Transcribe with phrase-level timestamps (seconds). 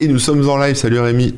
[0.00, 1.34] Et nous sommes en live, salut Rémi.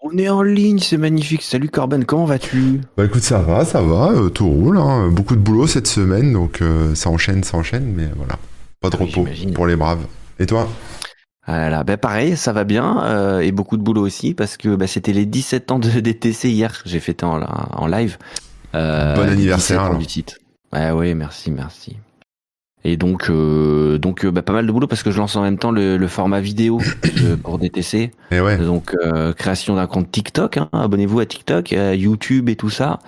[0.00, 1.40] On est en ligne, c'est magnifique.
[1.42, 2.82] Salut Corben, comment vas-tu?
[2.94, 4.76] Bah écoute, ça va, ça va, euh, tout roule.
[4.76, 5.08] hein.
[5.08, 8.38] Beaucoup de boulot cette semaine, donc euh, ça enchaîne, ça enchaîne, mais voilà.
[8.82, 10.04] Pas de Ah oui, repos pour les braves.
[10.38, 10.68] Et toi?
[11.46, 14.58] Ah là là, bah pareil, ça va bien, euh, et beaucoup de boulot aussi, parce
[14.58, 18.18] que bah, c'était les 17 ans de DTC hier, j'ai fêté en, en live.
[18.74, 20.78] Bon anniversaire, 17 ans du.
[20.78, 21.96] Ouais, ouais, merci, merci.
[22.84, 25.42] Et donc, euh, donc euh, bah, pas mal de boulot parce que je lance en
[25.42, 26.80] même temps le, le format vidéo
[27.42, 28.10] pour DTC.
[28.30, 32.56] Et ouais, Donc euh, création d'un compte TikTok, hein, abonnez-vous à TikTok, à YouTube et
[32.56, 32.98] tout ça.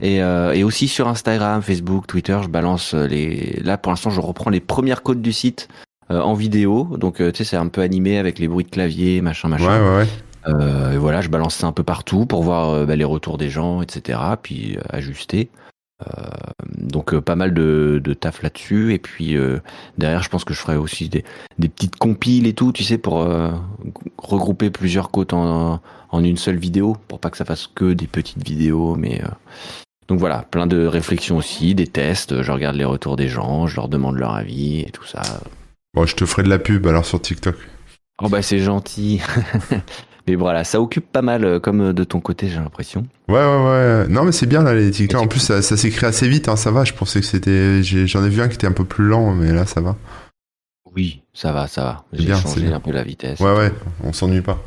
[0.00, 3.60] Et, euh, et aussi sur Instagram, Facebook, Twitter, je balance les.
[3.62, 5.68] Là pour l'instant, je reprends les premières codes du site
[6.10, 6.96] euh, en vidéo.
[6.96, 9.58] Donc euh, tu sais, c'est un peu animé avec les bruits de clavier, machin, ouais,
[9.58, 9.82] machin.
[9.82, 10.08] ouais, ouais.
[10.48, 13.38] Euh, et voilà, je balance ça un peu partout pour voir euh, bah, les retours
[13.38, 14.18] des gens, etc.
[14.42, 15.50] Puis euh, ajuster.
[16.02, 16.30] Euh,
[16.76, 18.94] donc euh, pas mal de, de taf là-dessus.
[18.94, 19.58] Et puis euh,
[19.98, 21.24] derrière, je pense que je ferai aussi des,
[21.58, 23.26] des petites compiles et tout, tu sais, pour
[24.18, 28.06] regrouper plusieurs côtes en, en une seule vidéo, pour pas que ça fasse que des
[28.06, 28.96] petites vidéos.
[28.96, 29.22] Mais
[30.08, 32.42] donc voilà, plein de réflexions aussi, des tests.
[32.42, 35.22] Je regarde les retours des gens, je leur demande leur avis et tout ça.
[35.94, 37.56] Bon, je te ferai de la pub alors sur TikTok.
[38.22, 39.20] Oh bah c'est gentil.
[40.26, 43.06] Mais voilà, ça occupe pas mal, euh, comme euh, de ton côté, j'ai l'impression.
[43.28, 44.08] Ouais, ouais, ouais.
[44.08, 45.20] Non, mais c'est bien là, les TikTok.
[45.22, 46.84] En plus, ça, ça s'écrit assez vite, hein, ça va.
[46.84, 47.82] Je pensais que c'était.
[47.82, 49.96] J'en ai vu un qui était un peu plus lent, mais là, ça va.
[50.94, 52.04] Oui, ça va, ça va.
[52.12, 52.74] C'est J'ai changé bien.
[52.76, 53.38] un peu la vitesse.
[53.40, 54.58] Ouais, ouais, on s'ennuie pas.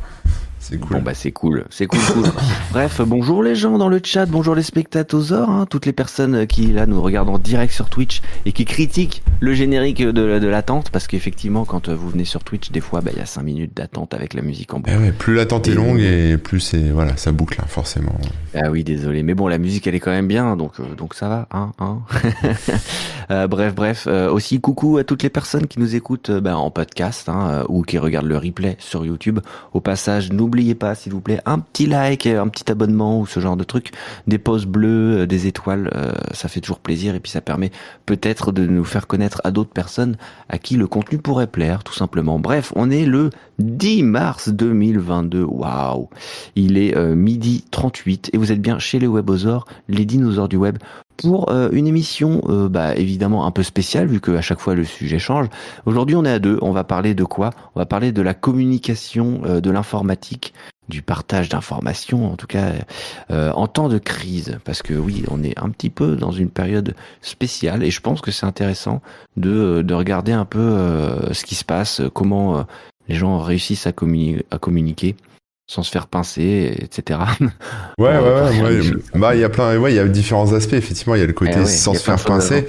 [0.66, 0.96] C'est cool.
[0.96, 2.24] Bon bah c'est cool, c'est cool, cool.
[2.72, 6.68] Bref, bonjour les gens dans le chat, bonjour les spectateurs, hein, toutes les personnes qui
[6.68, 10.90] là nous regardent en direct sur Twitch et qui critiquent le générique de, de l'attente
[10.90, 13.44] parce qu'effectivement quand euh, vous venez sur Twitch, des fois bah, il y a 5
[13.44, 15.04] minutes d'attente avec la musique en Eh boucle.
[15.04, 16.92] ouais, plus l'attente est longue et plus c'est.
[16.92, 18.16] Voilà, ça boucle, hein, forcément.
[18.56, 21.14] Ah oui, désolé, mais bon la musique elle est quand même bien, donc euh, donc
[21.14, 22.00] ça va, hein, hein.
[23.32, 26.58] Euh, bref, bref, euh, aussi coucou à toutes les personnes qui nous écoutent euh, bah,
[26.58, 29.40] en podcast euh, ou qui regardent le replay sur YouTube.
[29.74, 33.40] Au passage, n'oubliez pas, s'il vous plaît, un petit like, un petit abonnement ou ce
[33.40, 33.92] genre de truc,
[34.28, 37.72] des pouces bleus, euh, des étoiles, euh, ça fait toujours plaisir et puis ça permet
[38.06, 40.16] peut-être de nous faire connaître à d'autres personnes
[40.50, 42.38] à qui le contenu pourrait plaire, tout simplement.
[42.38, 45.44] Bref, on est le 10 mars 2022.
[45.44, 46.10] Waouh
[46.56, 50.58] Il est euh, midi 38 et vous êtes bien chez les Webosaures, les dinosaures du
[50.58, 50.78] web,
[51.18, 54.84] pour euh, une émission euh, bah, évidemment un peu spéciale vu qu'à chaque fois le
[54.84, 55.48] sujet change.
[55.86, 57.52] Aujourd'hui on est à deux, on va parler de quoi?
[57.76, 60.54] On va parler de la communication, euh, de l'informatique,
[60.90, 62.72] du partage d'informations en tout cas
[63.32, 64.60] euh, en temps de crise.
[64.66, 68.22] Parce que oui, on est un petit peu dans une période spéciale et je pense
[68.22, 69.02] que c'est intéressant
[69.38, 70.78] de, de regarder un peu
[71.32, 72.66] ce qui se passe, comment
[73.08, 73.92] les gens réussissent à,
[74.52, 75.16] à communiquer
[75.74, 77.20] sans se faire pincer, etc.
[77.98, 78.20] Ouais, ouais,
[78.64, 78.80] ouais.
[79.16, 80.74] Bah, il y a plein, ouais, il y a différents aspects.
[80.74, 82.68] Effectivement, il y a le côté Eh ouais, sans se faire de pincer.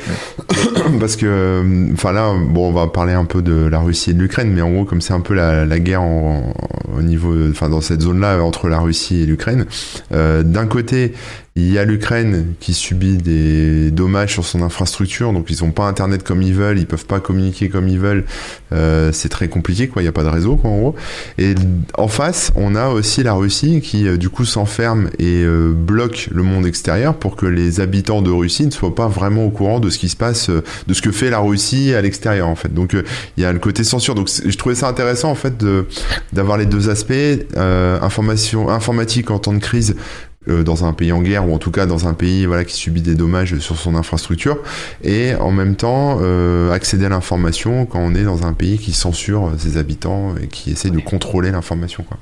[1.00, 4.20] parce que, enfin là, bon, on va parler un peu de la Russie et de
[4.20, 6.54] l'Ukraine, mais en gros, comme c'est un peu la, la guerre en-
[6.96, 9.66] au niveau, enfin dans cette zone-là entre la Russie et l'Ukraine,
[10.12, 11.12] euh, d'un côté,
[11.56, 15.84] il y a l'Ukraine qui subit des dommages sur son infrastructure, donc ils ont pas
[15.84, 18.24] internet comme ils veulent, ils peuvent pas communiquer comme ils veulent,
[18.72, 20.02] euh, c'est très compliqué, quoi.
[20.02, 20.94] Il y a pas de réseau, quoi, en gros.
[21.38, 21.54] Et
[21.96, 26.28] en face, on a aussi la Russie qui, euh, du coup, s'enferme et euh, bloque
[26.32, 29.78] le monde extérieur pour que les habitants de Russie ne soient pas vraiment au courant
[29.78, 32.56] de ce qui se passe, euh, de ce que fait la Russie à l'extérieur, en
[32.56, 32.74] fait.
[32.74, 33.04] Donc, euh,
[33.36, 34.16] il y a le côté censure.
[34.16, 35.64] Donc, je trouvais ça intéressant, en fait,
[36.32, 37.14] d'avoir les deux aspects,
[37.54, 39.94] information, informatique en temps de crise.
[40.48, 42.76] Euh, dans un pays en guerre ou en tout cas dans un pays voilà qui
[42.76, 44.58] subit des dommages sur son infrastructure
[45.02, 48.92] et en même temps euh, accéder à l'information quand on est dans un pays qui
[48.92, 52.18] censure ses habitants et qui essaie de contrôler l'information quoi.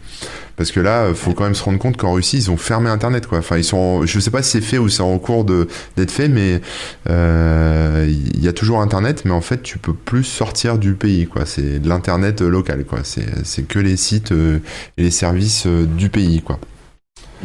[0.57, 2.91] Parce que là, euh, faut quand même se rendre compte qu'en Russie, ils ont fermé
[2.91, 3.39] Internet, quoi.
[3.39, 5.67] Enfin, ils sont, je sais pas si c'est fait ou c'est en cours de
[5.97, 6.61] d'être fait, mais
[7.09, 11.27] euh, il y a toujours Internet, mais en fait, tu peux plus sortir du pays,
[11.27, 11.47] quoi.
[11.47, 13.01] C'est de l'Internet local, quoi.
[13.03, 16.59] C'est c'est que les sites et les services du pays, quoi.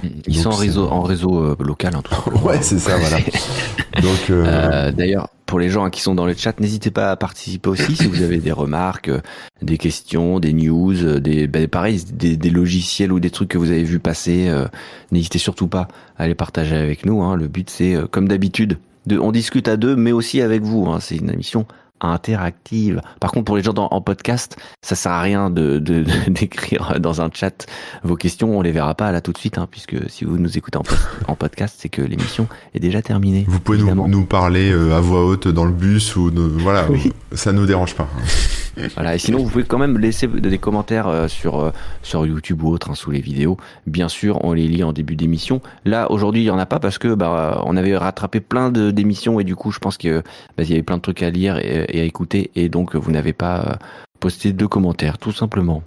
[0.03, 2.41] Ils Donc, sont en réseau, en réseau euh, local, hein, tout simplement.
[2.45, 3.17] Ouais, c'est ça, voilà.
[4.01, 7.15] Donc, euh, Euh, D'ailleurs, pour les gens qui sont dans le chat, n'hésitez pas à
[7.15, 9.21] participer aussi si vous avez des remarques, euh,
[9.61, 13.71] des questions, des news, des bah, pareil, des, des logiciels ou des trucs que vous
[13.71, 14.47] avez vu passer.
[14.49, 14.67] euh,
[15.11, 17.21] n'hésitez surtout pas à les partager avec nous.
[17.23, 17.35] hein.
[17.35, 18.77] Le but, c'est comme d'habitude,
[19.07, 20.85] de, on discute à deux, mais aussi avec vous.
[20.87, 20.99] hein.
[20.99, 21.65] C'est une émission
[22.01, 23.01] interactive.
[23.19, 25.79] Par contre, pour les gens dans- en podcast, ça sert à rien de
[26.27, 27.65] d'écrire dans un chat
[28.03, 28.57] vos questions.
[28.57, 30.83] On les verra pas là tout de suite, hein, puisque si vous nous écoutez en,
[30.83, 30.97] pod-
[31.27, 33.45] en podcast, c'est que l'émission est déjà terminée.
[33.47, 37.11] vous pouvez nous, parler euh, à voix haute dans le bus ou de- voilà, Oui.
[37.33, 38.07] ça nous dérange pas.
[38.95, 41.71] Voilà, et sinon vous pouvez quand même laisser des commentaires euh, sur euh,
[42.03, 43.57] sur YouTube ou autre hein, sous les vidéos.
[43.85, 45.61] Bien sûr, on les lit en début d'émission.
[45.85, 49.39] Là aujourd'hui, il y en a pas parce que bah on avait rattrapé plein d'émissions
[49.39, 50.21] et du coup, je pense que
[50.57, 53.11] bah, il y avait plein de trucs à lire et, à écouter et donc vous
[53.11, 53.75] n'avez pas euh,
[54.19, 55.83] posté de commentaires tout simplement.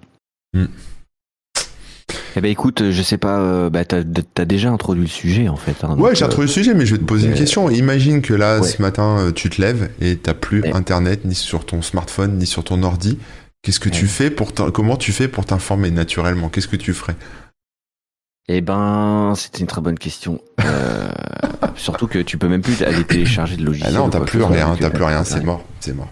[2.36, 4.02] Eh ben écoute, je sais pas, bah t'as
[4.38, 5.84] as déjà introduit le sujet en fait.
[5.84, 7.70] Hein, ouais, j'ai introduit le sujet, mais je vais te poser une question.
[7.70, 11.82] Imagine que là, ce matin, tu te lèves et t'as plus internet ni sur ton
[11.82, 13.18] smartphone ni sur ton ordi.
[13.62, 16.48] Qu'est-ce que tu fais pour comment tu fais pour t'informer naturellement?
[16.48, 17.16] Qu'est-ce que tu ferais?
[18.48, 20.40] Eh ben, c'était une très bonne question.
[20.64, 21.08] Euh,
[21.76, 23.92] surtout que tu peux même plus aller télécharger de logiciel.
[23.94, 26.10] Ah non, t'as plus rien, t'as plus rien, c'est mort, c'est mort.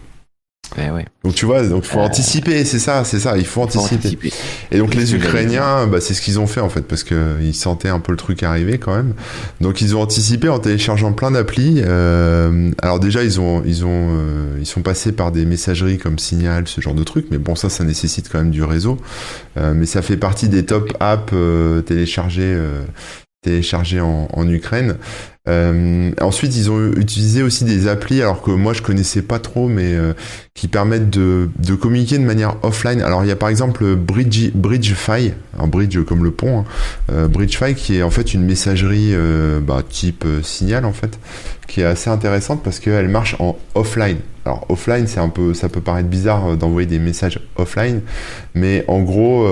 [0.77, 1.07] Ben ouais.
[1.25, 4.33] Donc tu vois, donc faut euh, anticiper, c'est ça, c'est ça, il faut, anticiper.
[4.71, 7.55] Et donc les Ukrainiens, bah, c'est ce qu'ils ont fait en fait, parce que ils
[7.55, 9.15] sentaient un peu le truc arriver quand même.
[9.61, 11.83] Donc ils ont anticipé en téléchargeant plein d'applis.
[11.85, 16.19] Euh, alors déjà ils ont, ils ont, euh, ils sont passés par des messageries comme
[16.19, 18.99] Signal, ce genre de trucs, mais bon ça, ça nécessite quand même du réseau.
[19.57, 21.33] mais ça fait partie des top apps
[21.87, 22.57] téléchargés
[23.43, 24.97] téléchargés en, en Ukraine.
[25.49, 29.69] Euh, ensuite, ils ont utilisé aussi des applis, alors que moi je connaissais pas trop,
[29.69, 30.13] mais euh,
[30.55, 31.49] qui permettent de,
[31.81, 33.01] communiquer de manière offline.
[33.01, 36.65] Alors il y a par exemple Bridge, BridgeFi, un bridge comme le pont, hein,
[37.13, 39.15] euh, BridgeFi qui est en fait une messagerie
[39.63, 41.19] bah, type Signal en fait,
[41.67, 44.19] qui est assez intéressante parce qu'elle marche en offline.
[44.45, 48.01] Alors offline, c'est un peu, ça peut paraître bizarre d'envoyer des messages offline,
[48.55, 49.47] mais en gros,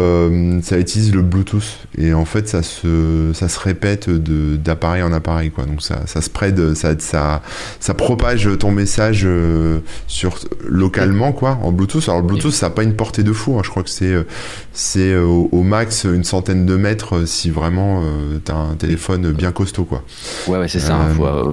[0.62, 5.50] ça utilise le Bluetooth et en fait, ça se, ça se répète d'appareil en appareil,
[5.50, 5.66] quoi.
[5.86, 7.42] Ça, ça spread, ça, ça,
[7.80, 9.78] ça propage ton message euh,
[10.08, 12.08] sur localement quoi, en Bluetooth.
[12.08, 13.56] Alors le Bluetooth, ça n'a pas une portée de fou.
[13.58, 13.62] Hein.
[13.64, 14.24] Je crois que c'est, euh,
[14.72, 18.02] c'est euh, au, max une centaine de mètres si vraiment
[18.44, 20.02] tu as un téléphone bien costaud quoi.
[20.46, 20.98] Ouais, ouais c'est ça.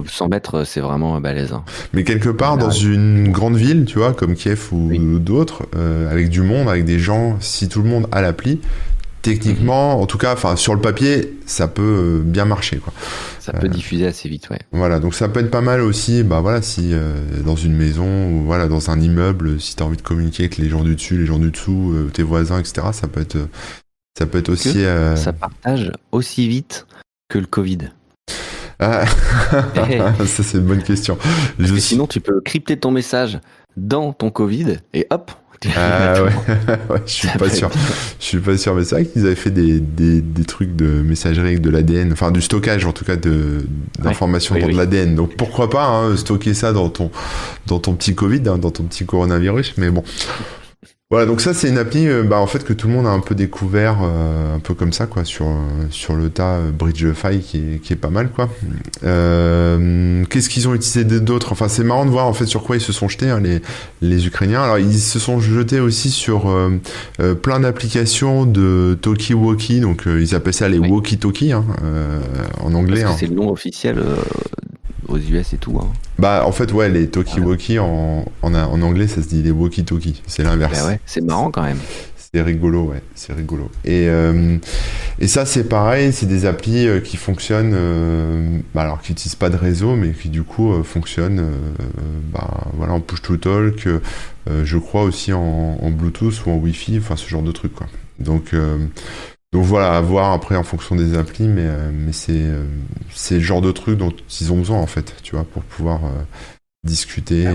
[0.06, 1.52] 100 mètres, c'est vraiment balèze.
[1.52, 1.64] Hein.
[1.92, 5.62] Mais quelque part dans une grande ville, tu vois, comme Kiev ou d'autres,
[6.10, 8.60] avec du monde, avec des gens, si tout le monde a l'appli,
[9.24, 12.92] techniquement, en tout cas, enfin sur le papier, ça peut euh, bien marcher quoi.
[13.40, 14.60] Ça peut euh, diffuser assez vite, ouais.
[14.70, 18.28] Voilà, donc ça peut être pas mal aussi, bah voilà, si euh, dans une maison
[18.30, 20.94] ou voilà dans un immeuble, si tu as envie de communiquer avec les gens du
[20.94, 22.88] dessus, les gens du dessous, tes voisins, etc.
[22.92, 23.38] Ça peut être,
[24.16, 24.84] ça peut être aussi.
[25.16, 26.86] Ça partage aussi vite
[27.28, 27.78] que le Covid.
[28.78, 29.06] Ah.
[30.26, 31.16] ça c'est une bonne question.
[31.78, 33.38] sinon tu peux crypter ton message
[33.76, 35.32] dans ton Covid et hop,
[35.76, 36.22] ah
[36.90, 37.70] ouais, je suis pas sûr.
[38.20, 40.86] Je suis pas sûr, mais c'est vrai qu'ils avaient fait des, des, des, trucs de
[40.86, 43.64] messagerie avec de l'ADN, enfin du stockage en tout cas de
[43.98, 45.14] d'informations dans de l'ADN.
[45.14, 47.10] Donc pourquoi pas hein, stocker ça dans ton
[47.66, 49.74] dans ton petit Covid, hein, dans ton petit coronavirus.
[49.78, 50.02] Mais bon,
[51.14, 53.10] voilà, donc ça c'est une appli, euh, bah, en fait que tout le monde a
[53.10, 55.46] un peu découvert, euh, un peu comme ça quoi, sur
[55.90, 58.48] sur le tas euh, BridgeFi qui est, qui est pas mal quoi.
[59.00, 62.80] Qu'est-ce qu'ils ont utilisé d'autres Enfin c'est marrant de voir en fait sur quoi ils
[62.80, 63.62] se sont jetés hein, les
[64.02, 64.64] les Ukrainiens.
[64.64, 66.52] Alors ils se sont jetés aussi sur
[67.42, 71.64] plein d'applications de talkie-walkie, donc ils appellent ça les walkie-talkie hein,
[72.60, 73.04] en anglais.
[73.04, 73.14] Hein.
[73.16, 74.02] C'est le nom officiel
[75.08, 75.78] aux US et tout.
[75.80, 75.88] Hein.
[76.18, 80.22] Bah en fait ouais les talkie-walkie en, en, en, anglais ça se dit les walkie-talkie,
[80.26, 80.80] c'est l'inverse.
[80.80, 81.78] Bah ouais, c'est marrant quand même.
[82.34, 83.70] C'est rigolo, ouais, c'est rigolo.
[83.84, 84.56] Et, euh,
[85.20, 89.36] et ça, c'est pareil, c'est des applis euh, qui fonctionnent, euh, bah, alors qui n'utilisent
[89.36, 91.46] pas de réseau, mais qui du coup fonctionnent
[92.32, 93.86] bah, voilà, en push-to-talk,
[94.48, 97.72] je crois aussi en, en, Bluetooth ou en Wi-Fi, enfin ce genre de trucs.
[97.72, 97.86] Quoi.
[98.18, 98.52] Donc,
[99.54, 102.50] donc voilà, à voir après en fonction des applis, mais, mais c'est,
[103.10, 106.00] c'est le genre de truc dont ils ont besoin en fait, tu vois, pour pouvoir
[106.84, 107.54] discuter ah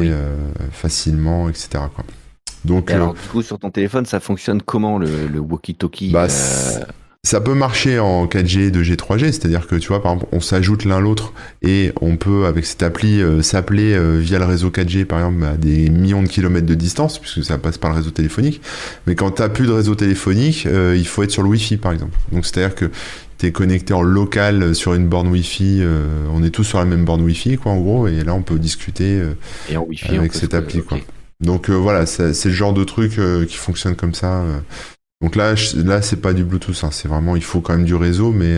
[0.72, 1.84] facilement, etc.
[1.94, 2.04] Quoi.
[2.66, 6.28] Donc, alors, euh, du coup, sur ton téléphone, ça fonctionne comment le, le walkie-talkie bah,
[6.30, 6.80] euh
[7.24, 10.86] Ça peut marcher en 4G, 2G, 3G, c'est-à-dire que tu vois, par exemple, on s'ajoute
[10.86, 15.20] l'un l'autre et on peut, avec cette appli, euh, s'appeler via le réseau 4G, par
[15.20, 18.62] exemple, à des millions de kilomètres de distance, puisque ça passe par le réseau téléphonique.
[19.06, 22.18] Mais quand tu plus de réseau téléphonique, il faut être sur le Wi-Fi, par exemple.
[22.32, 22.90] Donc, c'est-à-dire que
[23.38, 25.84] tu es connecté en local sur une borne Wi-Fi,
[26.34, 28.60] on est tous sur la même borne Wi-Fi, quoi, en gros, et là, on peut
[28.60, 29.22] discuter
[29.70, 31.00] et en wifi, avec cette appli, quoi.
[31.42, 34.42] Donc euh, voilà, c'est le genre de truc euh, qui fonctionne comme ça.
[34.42, 34.60] Euh.
[35.22, 37.96] Donc là, là c'est pas du Bluetooth, hein, c'est vraiment, il faut quand même du
[37.96, 38.58] réseau, mais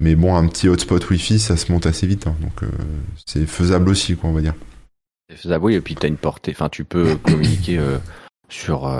[0.00, 2.34] mais bon, un petit hotspot Wi-Fi, ça se monte assez vite, hein.
[2.40, 2.68] donc
[3.26, 4.54] c'est faisable aussi, quoi, on va dire.
[5.30, 7.80] C'est faisable, oui, et puis tu as une portée, enfin, tu peux communiquer
[8.48, 8.92] sur,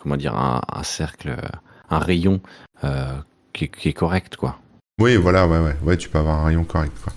[0.00, 1.36] comment dire, un, cercle,
[1.90, 2.40] un rayon
[3.52, 4.58] qui est, correct, quoi.
[5.00, 7.12] Oui, voilà, ouais, ouais, ouais, tu peux avoir un rayon correct, quoi.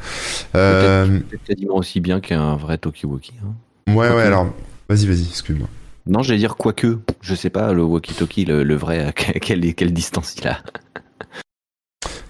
[0.53, 3.33] Peut-être quasiment aussi bien qu'un vrai Tokiwoki.
[3.43, 3.53] Hein.
[3.91, 4.53] Ouais, ouais, alors
[4.89, 5.67] Vas-y, vas-y, excuse-moi.
[6.05, 10.47] Non, j'allais dire quoique, je sais pas, le walkie-talkie, le, vrai, quelle, quelle distance il
[10.47, 10.59] a.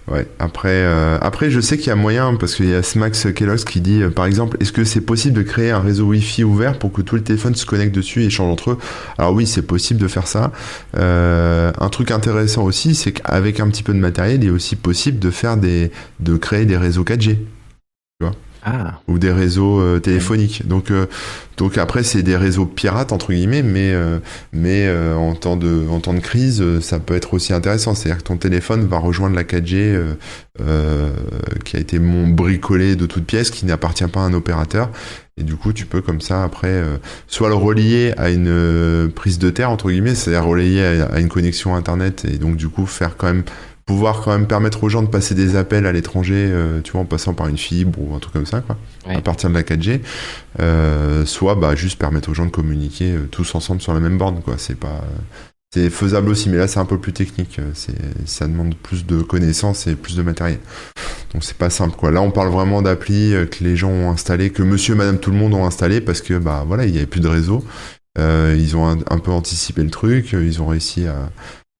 [0.06, 3.32] Ouais, après, euh, après je sais qu'il y a moyen, parce qu'il y a Smax
[3.32, 6.44] Kellogg's qui dit, euh, par exemple, est-ce que c'est possible de créer un réseau Wi-Fi
[6.44, 8.78] ouvert pour que tous les téléphones se connectent dessus et échangent entre eux?
[9.16, 10.52] Alors oui, c'est possible de faire ça.
[10.96, 14.76] Euh, un truc intéressant aussi, c'est qu'avec un petit peu de matériel, il est aussi
[14.76, 15.32] possible de
[16.20, 17.36] de créer des réseaux 4G.
[17.36, 17.38] Tu
[18.20, 18.32] vois?
[18.64, 19.00] Ah.
[19.08, 20.66] ou des réseaux euh, téléphoniques.
[20.66, 21.06] Donc, euh,
[21.58, 24.18] donc après, c'est des réseaux pirates entre guillemets, mais euh,
[24.52, 27.94] mais euh, en temps de en temps de crise, euh, ça peut être aussi intéressant.
[27.94, 30.14] C'est-à-dire que ton téléphone va rejoindre la 4G
[30.60, 31.10] euh,
[31.64, 34.90] qui a été mon bricolé de toutes pièces, qui n'appartient pas à un opérateur.
[35.36, 39.08] Et du coup, tu peux comme ça après euh, soit le relier à une euh,
[39.08, 42.68] prise de terre entre guillemets, c'est-à-dire relier à, à une connexion internet et donc du
[42.68, 43.42] coup faire quand même
[43.86, 47.02] pouvoir quand même permettre aux gens de passer des appels à l'étranger, euh, tu vois,
[47.02, 48.76] en passant par une fibre ou un truc comme ça, quoi,
[49.06, 49.16] Ouais.
[49.16, 50.00] à partir de la 4G,
[50.60, 54.16] euh, soit bah juste permettre aux gens de communiquer euh, tous ensemble sur la même
[54.18, 54.54] borne, quoi.
[54.56, 55.04] C'est pas,
[55.74, 57.58] c'est faisable aussi, mais là c'est un peu plus technique.
[57.58, 57.94] euh, C'est,
[58.26, 60.60] ça demande plus de connaissances et plus de matériel.
[61.34, 62.10] Donc c'est pas simple, quoi.
[62.10, 65.30] Là on parle vraiment d'applis euh, que les gens ont installé, que Monsieur, Madame, tout
[65.30, 67.64] le monde ont installé parce que bah voilà, il y avait plus de réseau.
[68.16, 71.30] Euh, ils ont un, un peu anticipé le truc, ils ont réussi à,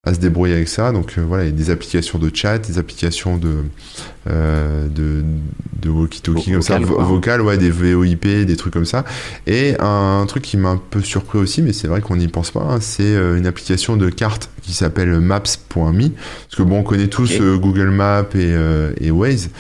[0.07, 0.93] à se débrouiller avec ça.
[0.93, 3.65] Donc euh, voilà, il y a des applications de chat, des applications de
[4.27, 5.23] euh, de,
[5.83, 7.05] de walkie-talkie comme ça, quoi.
[7.05, 9.05] vocal, ouais, des VoIP, des trucs comme ça.
[9.47, 12.51] Et un, truc qui m'a un peu surpris aussi, mais c'est vrai qu'on n'y pense
[12.51, 16.09] pas, hein, c'est euh, une application de carte qui s'appelle Maps.me.
[16.09, 19.51] Parce que bon, on connaît tous Google Maps et, euh, et Waze.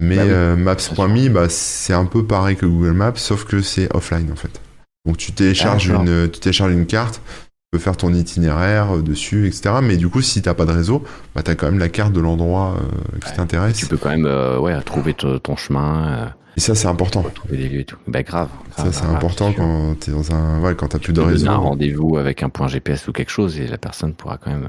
[0.00, 3.88] Mais Bah oui, Maps.me, bah, c'est un peu pareil que Google Maps, sauf que c'est
[3.94, 4.60] offline en fait.
[5.06, 7.20] Donc tu télécharges, Ah, une, tu télécharges une carte,
[7.70, 9.76] peux faire ton itinéraire euh, dessus, etc.
[9.82, 12.20] Mais du coup, si t'as pas de réseau, bah, t'as quand même la carte de
[12.20, 13.36] l'endroit euh, qui Ouais.
[13.36, 13.76] t'intéresse.
[13.76, 17.22] Tu peux quand même euh, ouais, trouver ton chemin, euh, Et ça, c'est important.
[17.34, 17.96] trouver des lieux et tout.
[18.06, 18.48] Bah grave.
[18.76, 21.48] Ça, c'est important quand t'es dans un, ouais, quand t'as plus de réseau.
[21.50, 24.68] un rendez-vous avec un point GPS ou quelque chose et la personne pourra quand même,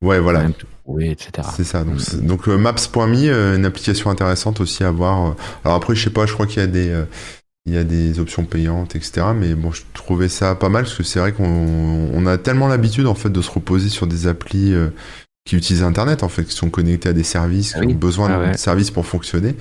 [0.00, 0.40] Ouais, quand voilà.
[0.42, 1.46] même te trouver, etc.
[1.54, 1.84] C'est ça.
[1.84, 1.98] Donc, Mm.
[1.98, 5.34] c'est- donc Maps.me, une application intéressante aussi à voir.
[5.64, 7.04] Alors après, je sais pas, je crois qu'il y a des,
[7.66, 9.26] il y a des options payantes, etc.
[9.36, 11.44] Mais bon, je trouvais ça pas mal parce que c'est vrai qu'on
[12.12, 14.88] on a tellement l'habitude en fait de se reposer sur des applis euh,
[15.44, 17.92] qui utilisent Internet en fait, qui sont connectés à des services, Ah qui oui.
[17.92, 18.56] ont besoin Ah de ouais.
[18.56, 19.54] services pour fonctionner.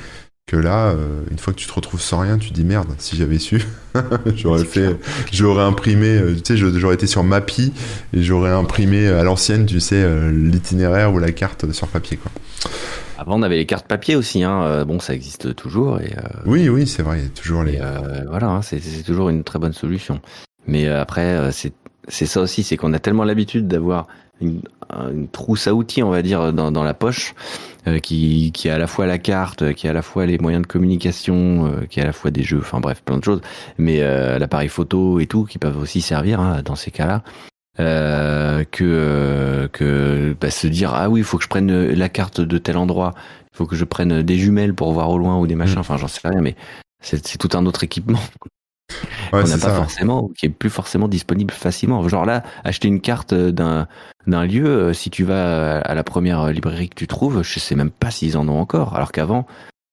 [0.48, 2.90] Que là, euh, une fois que tu te retrouves sans rien, tu te dis merde.
[2.98, 3.62] Si j'avais su,
[4.36, 4.98] j'aurais fait,
[5.32, 7.72] j'aurais imprimé, euh, tu sais, j'aurais été sur Mappy
[8.14, 12.32] et j'aurais imprimé à l'ancienne, tu sais, l'itinéraire ou la carte sur papier, quoi.
[13.22, 14.44] Avant, on avait les cartes papier aussi.
[14.44, 14.64] Hein.
[14.64, 17.64] euh, Bon, ça existe toujours et, euh, Oui, oui, c'est vrai, il y a toujours
[17.64, 17.76] les.
[17.76, 20.20] et, euh, voilà, hein, c'est toujours une très bonne solution.
[20.66, 21.74] Mais après, c'est
[22.08, 24.08] c'est ça aussi, c'est qu'on a tellement l'habitude d'avoir
[24.42, 24.62] une,
[25.12, 27.36] une trousse à outils, on va dire, dans, dans la poche,
[27.88, 30.38] euh, qui, qui a à la fois la carte, qui a à la fois les
[30.38, 33.24] moyens de communication, euh, qui a à la fois des jeux, enfin bref, plein de
[33.24, 33.42] choses,
[33.78, 37.24] mais euh, l'appareil photo et tout, qui peuvent aussi servir hein, dans ces cas-là.
[37.80, 42.10] Euh, que euh, que bah, se dire ah oui il faut que je prenne la
[42.10, 43.14] carte de tel endroit
[43.54, 45.80] il faut que je prenne des jumelles pour voir au loin ou des machins Mm.
[45.80, 46.58] enfin j'en sais rien mais
[47.02, 48.20] c'est tout un autre équipement
[49.32, 49.76] Ouais, qu'on n'a pas ça.
[49.76, 52.06] forcément, qui est plus forcément disponible facilement.
[52.10, 53.88] Genre là, acheter une carte d'un
[54.28, 57.76] d'un lieu, euh, si tu vas à la première librairie que tu trouves, je sais
[57.76, 58.94] même pas s'ils en ont encore.
[58.98, 59.48] Alors qu'avant,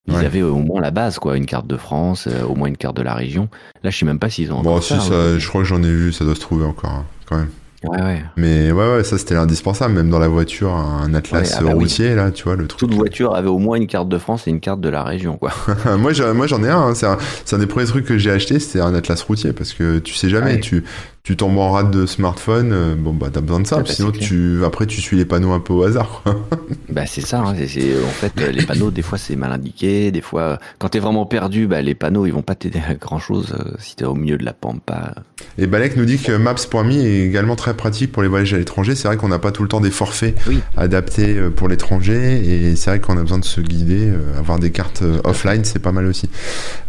[0.09, 0.25] ils Ouais.
[0.25, 2.97] avaient au moins la base, quoi, une carte de France, euh, au moins une carte
[2.97, 3.49] de la région.
[3.85, 5.01] Là, je sais même pas s'ils ont encore Bon, si, ça.
[5.01, 5.39] ça, hein.
[5.39, 7.51] je crois que j'en ai vu, ça doit se trouver encore, hein, quand même.
[7.91, 8.23] Ouais, ouais.
[8.37, 11.71] Mais ouais, ouais, ça c'était l'indispensable, même dans la voiture, un atlas Ouais, ah bah
[11.75, 11.85] oui.
[11.85, 12.79] routier, là, tu vois, le truc.
[12.81, 15.37] Toute voiture avait au moins une carte de France et une carte de la région,
[15.37, 15.53] quoi.
[15.99, 18.19] moi, j'en moi, j'en ai un, hein, c'est un, c'est un des premiers trucs que
[18.19, 20.61] j'ai acheté, c'était un atlas routier, parce que tu sais jamais, Ouais.
[20.61, 20.85] tu,
[21.29, 23.93] tu tombes en rade de smartphone, euh, bon, bah, t'as besoin de ça, Ah bah,
[23.93, 26.35] sinon tu, après, tu suis les panneaux un peu au hasard, quoi.
[26.91, 30.11] Bah c'est ça, hein, c'est- en fait euh, les panneaux des fois c'est mal indiqué,
[30.11, 32.95] des fois euh, quand t'es vraiment perdu, bah les panneaux ils vont pas t'aider à
[32.95, 35.15] grand chose si t'es au milieu de la pampa.
[35.59, 38.95] Et Balek nous dit que Maps.me est également très pratique pour les voyages à l'étranger.
[38.95, 40.61] C'est vrai qu'on n'a pas tout le temps des forfaits Oui.
[40.79, 44.09] adaptés euh, pour l'étranger et c'est vrai qu'on a besoin de se guider.
[44.09, 46.31] euh, Avoir des cartes euh, offline, c'est pas mal aussi.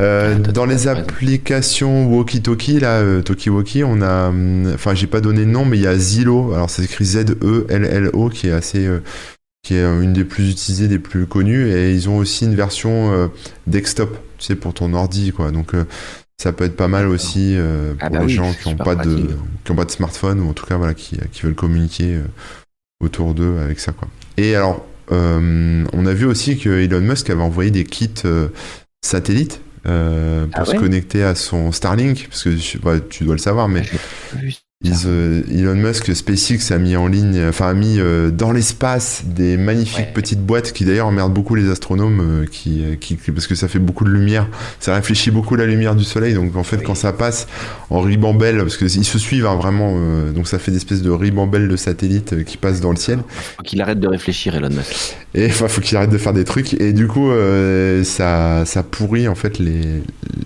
[0.01, 4.28] Euh, Ah, dans les applications Walkie Talkie, là, euh, Talkie Walkie, on a,
[4.73, 6.53] enfin, j'ai pas donné de nom, mais il y a Zillow.
[6.53, 8.99] Alors, ça s'écrit Z-E-L-L-O, qui est assez, euh,
[9.63, 11.69] qui est euh, une des plus utilisées, des plus connues.
[11.71, 13.27] Et ils ont aussi une version euh,
[13.67, 15.51] desktop, tu sais, pour ton ordi, quoi.
[15.51, 15.85] Donc, euh,
[16.41, 18.67] ça peut être pas mal aussi euh, pour Ah bah les oui, gens c'est qui
[18.67, 19.27] ont super pas de
[19.65, 22.23] qui ont pas de smartphone ou en tout cas voilà qui, qui veulent communiquer euh,
[23.03, 24.07] autour d'eux avec ça quoi.
[24.37, 28.47] Et alors euh, on a vu aussi que Elon Musk avait envoyé des kits euh,
[29.03, 33.67] satellites euh, pour Ah se connecter à son Starlink parce que tu dois le savoir
[33.67, 33.83] mais.
[34.81, 39.23] Ils, euh, Elon Musk, SpaceX a mis en ligne, enfin a mis euh, dans l'espace
[39.25, 40.11] des magnifiques Ouais.
[40.13, 43.55] petites boîtes qui d'ailleurs emmerdent beaucoup les astronomes, euh, qui, euh, qui, qui- parce que
[43.55, 44.47] ça fait beaucoup de lumière,
[44.79, 46.83] ça réfléchit beaucoup la lumière du soleil, donc en fait Oui.
[46.85, 47.47] quand ça passe
[47.89, 51.01] en ribambelle, parce que ils se suivent hein, vraiment, euh, donc ça fait des espèces
[51.01, 53.19] de ribambelles de satellites euh, qui passent dans le ciel.
[53.57, 55.17] Faut qu'il arrête de réfléchir Elon Musk.
[55.35, 56.73] Et enfin, faut qu'il arrête de faire des trucs.
[56.79, 59.81] Et du coup, euh, ça, ça pourrit en fait les,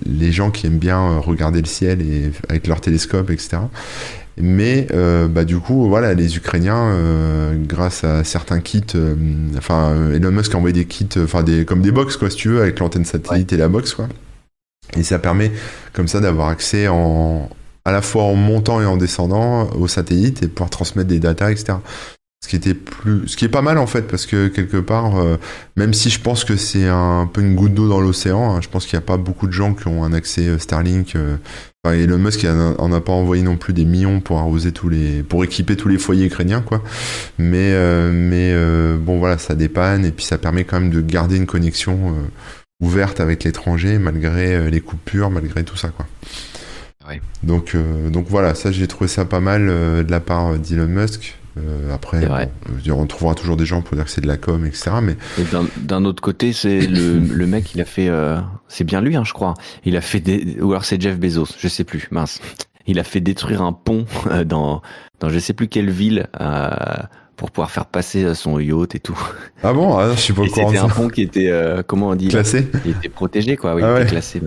[0.07, 3.57] les gens qui aiment bien regarder le ciel et avec leur télescope, etc.
[4.37, 9.15] Mais euh, bah du coup, voilà, les Ukrainiens, euh, grâce à certains kits, euh,
[9.57, 12.29] enfin euh, Elon Musk a envoyé des kits, euh, enfin des comme des box quoi,
[12.29, 14.07] si tu veux, avec l'antenne satellite et la box quoi.
[14.97, 15.51] Et ça permet
[15.93, 17.49] comme ça d'avoir accès en,
[17.85, 21.51] à la fois en montant et en descendant au satellite et pouvoir transmettre des datas,
[21.51, 21.75] etc.
[22.43, 25.15] Ce qui était plus, ce qui est pas mal en fait, parce que quelque part,
[25.15, 25.37] euh,
[25.77, 28.67] même si je pense que c'est un peu une goutte d'eau dans l'océan, hein, je
[28.67, 31.15] pense qu'il n'y a pas beaucoup de gens qui ont un accès euh, Starlink.
[31.15, 31.37] Euh,
[31.85, 35.23] enfin, Elon Musk en a pas envoyé non plus des millions pour arroser tous les,
[35.23, 36.83] pour équiper tous les foyers ukrainiens, quoi.
[37.37, 37.71] Mais,
[38.11, 38.53] mais
[38.97, 42.13] bon voilà, ça dépanne et puis ça permet quand même de garder une connexion
[42.81, 46.05] ouverte avec l'étranger malgré les coupures, malgré tout ça, quoi.
[47.07, 47.21] Ouais.
[47.41, 47.77] Donc,
[48.09, 51.37] donc voilà, ça j'ai trouvé ça pas mal de la part d'Elon Musk.
[51.57, 52.27] Euh, après,
[52.89, 54.91] on trouvera toujours des gens pour dire que c'est de la com, etc.
[55.01, 55.15] Mais
[55.77, 59.23] d'un autre côté, c'est le, le, mec, il a fait, euh, c'est bien lui, hein,
[59.23, 59.53] je crois.
[59.85, 62.07] Il a fait des, ou alors c'est Jeff Bezos, je sais plus.
[62.11, 62.41] Mince.
[62.85, 64.81] Il a fait détruire un pont euh, dans,
[65.19, 66.27] dans je sais plus quelle ville.
[66.41, 66.69] Euh,
[67.35, 69.19] pour pouvoir faire passer son yacht et tout.
[69.63, 69.97] Ah bon?
[69.97, 70.67] Ah, Je suis pas au courant.
[70.67, 73.75] C'était un pont qui était, euh, comment on dit Classé Il était protégé, quoi.
[73.75, 74.41] Oui, ah il était classé.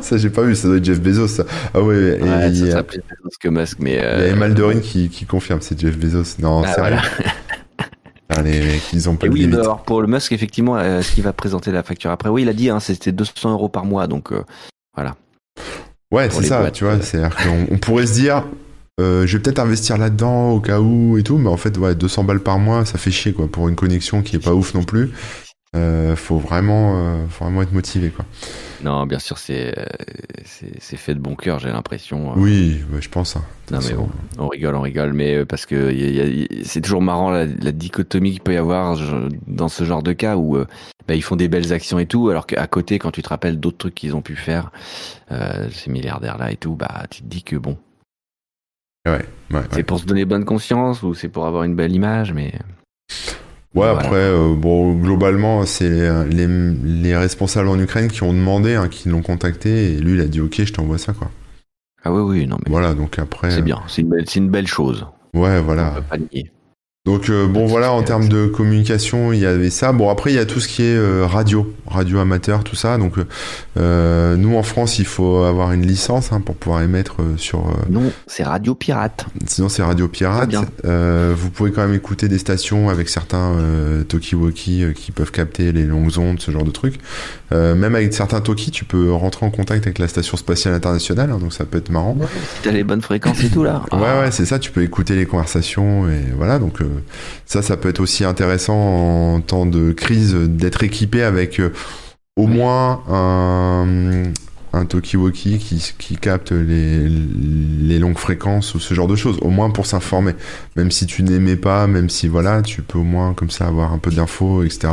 [0.00, 0.54] ça, j'ai pas vu.
[0.54, 1.44] Ça doit être Jeff Bezos, ça.
[1.74, 2.20] Ah ouais.
[2.20, 3.98] ouais ça s'appelait Bezos que Musk, mais.
[4.02, 4.16] Euh...
[4.18, 6.40] Il y a Emaldorine qui, qui confirme, c'est Jeff Bezos.
[6.40, 6.98] Non, ah, sérieux?
[8.34, 11.12] Ah, les mecs, ils ont pas de oui, alors pour le Musk, effectivement, euh, ce
[11.12, 13.84] qu'il va présenter la facture après, oui, il a dit, hein, c'était 200 euros par
[13.84, 14.42] mois, donc euh,
[14.94, 15.16] voilà.
[16.10, 18.44] Ouais, c'est ça, tu vois, c'est-à-dire qu'on pourrait se dire,
[19.00, 21.94] euh, je vais peut-être investir là-dedans au cas où et tout, mais en fait, ouais,
[21.94, 24.74] 200 balles par mois, ça fait chier quoi pour une connexion qui est pas ouf
[24.74, 25.10] non plus.
[25.74, 28.26] Euh, faut vraiment, euh, faut vraiment être motivé quoi.
[28.84, 29.74] Non, bien sûr, c'est
[30.44, 32.34] c'est fait de bon cœur, j'ai l'impression.
[32.36, 33.36] Oui, je pense.
[33.36, 35.94] Hein, non mais bon, on rigole, on rigole, mais parce que
[36.62, 38.98] c'est toujours marrant la, dichotomie qu'il peut y avoir
[39.46, 40.58] dans ce genre de cas où
[41.08, 43.58] bah, ils font des belles actions et tout, alors qu'à côté, quand tu te rappelles
[43.58, 44.70] d'autres trucs qu'ils ont pu faire,
[45.30, 47.78] ces milliardaires là et tout, bah tu te dis que bon,
[49.06, 52.32] Ouais, ouais, c'est pour se donner bonne conscience ou c'est pour avoir une belle image,
[52.32, 52.52] mais.
[53.74, 58.88] Ouais, après, euh, bon, globalement, c'est les, les, responsables en Ukraine qui ont demandé, hein,
[58.88, 61.30] qui l'ont contacté, et lui, il a dit Ok, je t'envoie ça, quoi.
[62.04, 62.70] Ah oui, oui, non, mais.
[62.70, 63.50] Voilà, donc après.
[63.50, 65.06] C'est bien, c'est une, belle, une belle chose.
[65.34, 65.92] Ouais, voilà.
[65.92, 66.52] On peut pas nier.
[67.04, 69.90] Donc euh, bon voilà en termes de communication il y avait ça.
[69.90, 72.96] Bon après il y a tout ce qui est euh, radio radio amateur tout ça.
[72.96, 73.14] Donc
[73.76, 78.12] euh, nous en France il faut avoir une licence hein, pour pouvoir émettre sur non
[78.28, 79.26] c'est radio pirate.
[79.46, 80.54] sinon c'est radio pirate.
[80.84, 83.56] Vous pouvez quand même écouter des stations avec certains
[84.08, 87.00] talkie-walkie qui peuvent capter les longues ondes ce genre de trucs.
[87.50, 91.38] Même avec certains talkies tu peux rentrer en contact avec la station spatiale internationale hein,
[91.38, 92.16] donc ça peut être marrant.
[92.54, 93.82] Si t'as les bonnes fréquences et tout là.
[93.90, 96.80] Ouais ouais c'est ça tu peux écouter les conversations et voilà donc
[97.46, 101.72] ça, ça peut être aussi intéressant en temps de crise d'être équipé avec euh,
[102.36, 104.32] au moins un,
[104.72, 109.50] un talkie-walkie qui, qui capte les, les, longues fréquences ou ce genre de choses, au
[109.50, 110.34] moins pour s'informer.
[110.76, 113.92] Même si tu n'aimais pas, même si voilà, tu peux au moins comme ça avoir
[113.92, 114.88] un peu d'infos, etc.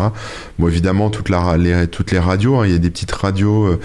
[0.57, 3.65] Bon, évidemment, toute la, les, toutes les radios, hein, il y a des petites radios.
[3.67, 3.79] Euh,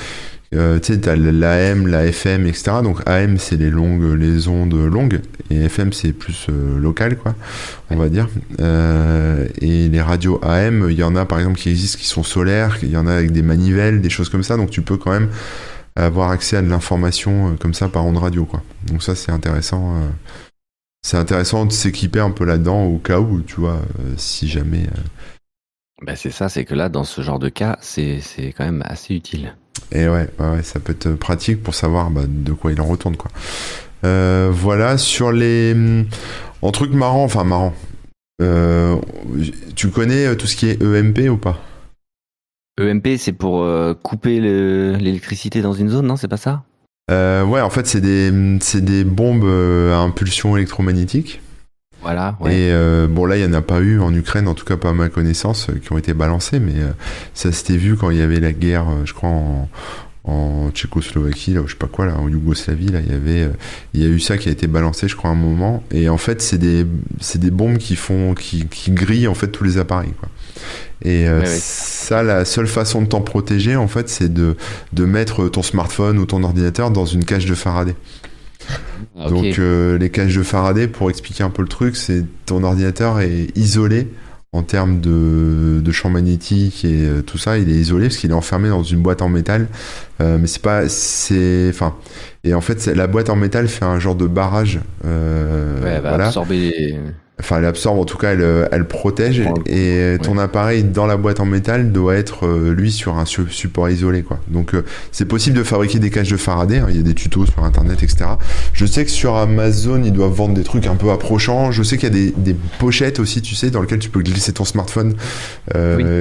[0.54, 2.76] euh, tu sais, t'as l'AM, la FM, etc.
[2.82, 7.34] Donc AM, c'est les longues, les ondes longues, et FM, c'est plus euh, local, quoi,
[7.90, 8.28] on va dire.
[8.60, 12.22] Euh, et les radios AM, il y en a par exemple qui existent, qui sont
[12.22, 14.56] solaires, il y en a avec des manivelles, des choses comme ça.
[14.56, 15.28] Donc tu peux quand même
[15.96, 18.62] avoir accès à de l'information comme ça par onde radio, quoi.
[18.86, 19.94] Donc ça, c'est intéressant.
[21.02, 23.80] c'est intéressant de s'équiper un peu là-dedans au cas où, tu vois,
[24.16, 24.86] si jamais.
[26.02, 28.20] Ben c'est ça, c'est que là, dans ce genre de cas, c'est
[28.56, 29.54] quand même assez utile.
[29.92, 33.16] Et ouais, ouais, ça peut être pratique pour savoir bah, de quoi il en retourne,
[33.16, 33.30] quoi.
[34.04, 35.74] Euh, voilà, sur les.
[36.62, 37.74] En truc marrant, enfin marrant.
[38.42, 38.96] Euh,
[39.76, 41.60] tu connais euh, tout ce qui est EMP ou pas?
[42.80, 43.64] EMP, c'est pour
[44.02, 46.16] couper l'électricité dans une zone, non?
[46.16, 46.64] C'est pas ça?
[47.08, 48.32] Ouais, en fait, c'est des,
[48.80, 51.40] des bombes à impulsion électromagnétique.
[52.04, 52.36] Voilà.
[52.44, 54.76] Et euh, bon là, il y en a pas eu en Ukraine, en tout cas
[54.76, 56.90] pas à ma connaissance, euh, qui ont été balancés, mais euh,
[57.32, 59.68] ça s'était vu quand il y avait la guerre, je crois en,
[60.24, 63.50] en Tchécoslovaquie, là, ou je sais pas quoi, là, en Yougoslavie, là, il y avait,
[63.94, 65.82] il y a eu ça qui a été balancé, je crois, à un moment.
[65.92, 66.86] Et en fait, c'est des,
[67.20, 70.28] c'est des bombes qui font, qui, qui grillent en fait tous les appareils, quoi.
[71.06, 74.56] Et ça, la seule façon de t'en protéger, en fait, c'est de,
[74.92, 77.94] de mettre ton smartphone ou ton ordinateur dans une cage de Faraday.
[79.18, 82.62] Ah, Donc euh, les cages de Faraday, pour expliquer un peu le truc, c'est ton
[82.64, 84.08] ordinateur est isolé
[84.52, 88.30] en termes de, de champ magnétique et euh, tout ça, il est isolé parce qu'il
[88.30, 89.66] est enfermé dans une boîte en métal.
[90.20, 91.94] Euh, mais c'est pas, c'est, enfin,
[92.44, 94.80] et en fait, la boîte en métal fait un genre de barrage.
[95.04, 95.10] ouais,
[95.84, 96.98] elle va absorber.
[97.40, 99.42] Enfin, elle absorbe, en tout cas, elle, euh, elle protège.
[99.66, 103.90] Et ton appareil dans la boîte en métal doit être, euh, lui, sur un support
[103.90, 104.38] isolé, quoi.
[104.46, 106.78] Donc, euh, c'est possible de fabriquer des cages de Faraday.
[106.78, 106.86] Hein.
[106.90, 108.26] Il y a des tutos sur Internet, etc.
[108.72, 111.72] Je sais que sur Amazon, ils doivent vendre des trucs un peu approchants.
[111.72, 114.22] Je sais qu'il y a des, des, pochettes aussi, tu sais, dans lesquelles tu peux
[114.22, 115.14] glisser ton smartphone,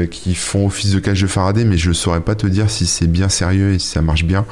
[0.10, 3.08] qui font office de cage de Faraday, mais je saurais pas te dire si c'est
[3.08, 4.46] bien sérieux et si ça marche bien.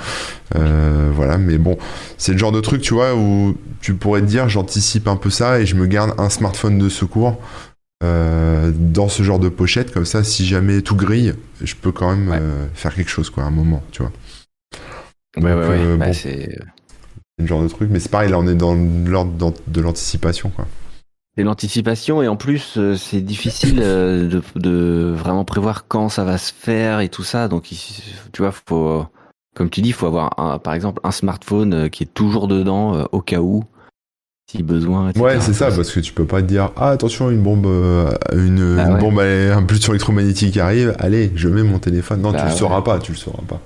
[0.53, 1.77] Voilà, mais bon,
[2.17, 5.29] c'est le genre de truc, tu vois, où tu pourrais te dire, j'anticipe un peu
[5.29, 7.39] ça et je me garde un smartphone de secours
[8.01, 12.69] dans ce genre de pochette, comme ça, si jamais tout grille, je peux quand même
[12.73, 14.11] faire quelque chose, quoi, à un moment, tu vois.
[15.37, 15.97] Ouais, ouais, ouais.
[15.97, 16.57] Bah, c'est
[17.37, 20.67] le genre de truc, mais c'est pareil, là, on est dans l'ordre de l'anticipation, quoi.
[21.37, 26.25] C'est l'anticipation et en plus euh, c'est difficile euh, de, de, vraiment prévoir quand ça
[26.25, 27.47] va se faire et tout ça.
[27.47, 27.69] Donc
[28.33, 29.05] tu vois, faut,
[29.55, 32.47] comme tu dis, il faut avoir un, par exemple un smartphone euh, qui est toujours
[32.47, 33.63] dedans au cas où,
[34.49, 35.11] si besoin.
[35.13, 37.67] Ouais, c'est ça, parce que tu peux pas te dire ah attention une bombe,
[38.33, 42.21] une, bah bombe, un pulsion électromagnétique arrive, allez je mets mon téléphone.
[42.21, 43.61] Non, tu bah le sauras pas, tu le sauras pas.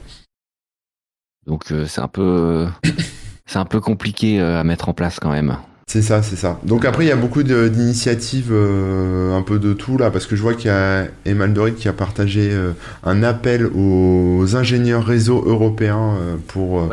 [1.46, 2.68] Donc c'est un peu,
[3.46, 5.58] c'est un peu compliqué à mettre en place quand même.
[5.88, 6.60] C'est ça, c'est ça.
[6.64, 10.36] Donc après, il y a beaucoup d'initiatives, euh, un peu de tout là, parce que
[10.36, 12.72] je vois qu'il y a Emal Doric qui a partagé euh,
[13.04, 16.90] un appel aux ingénieurs réseau européens euh, pour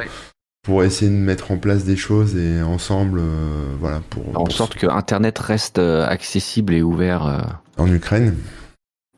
[0.63, 3.21] pour essayer de mettre en place des choses et ensemble,
[3.81, 8.37] voilà, pour en sorte que Internet reste accessible et ouvert en Ukraine.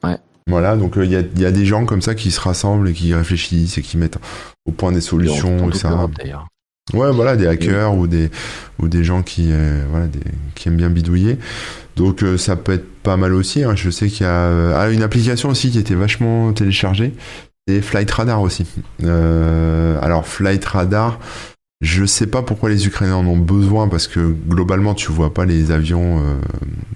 [0.03, 0.17] Ouais.
[0.47, 2.95] Voilà, donc il y a, y, a, des gens comme ça qui se rassemblent et
[2.95, 4.17] qui réfléchissent et qui mettent
[4.65, 6.09] au point des solutions et, ça.
[6.92, 8.31] Ouais, voilà, des hackers ou des
[8.79, 10.20] ou des gens qui euh, voilà des,
[10.55, 11.38] qui aiment bien bidouiller.
[11.97, 13.64] Donc euh, ça peut être pas mal aussi.
[13.64, 13.75] Hein.
[13.75, 17.14] Je sais qu'il y a euh, ah, une application aussi qui était vachement téléchargée.
[17.66, 18.66] C'est Flight Radar aussi.
[19.03, 21.18] alors Flight Radar,
[21.81, 25.47] je sais pas pourquoi les Ukrainiens en ont besoin parce que globalement tu vois pas
[25.47, 26.23] les avions,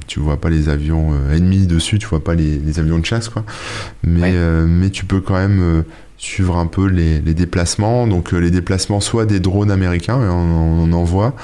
[0.06, 3.30] tu vois pas les avions ennemis dessus, tu vois pas les, les avions de chasse
[3.30, 3.46] quoi.
[4.02, 4.34] Mais
[4.66, 5.84] mais tu peux quand même
[6.18, 8.06] suivre un peu les, déplacements.
[8.06, 11.34] Donc euh, les déplacements soit des drones américains, on, en voit,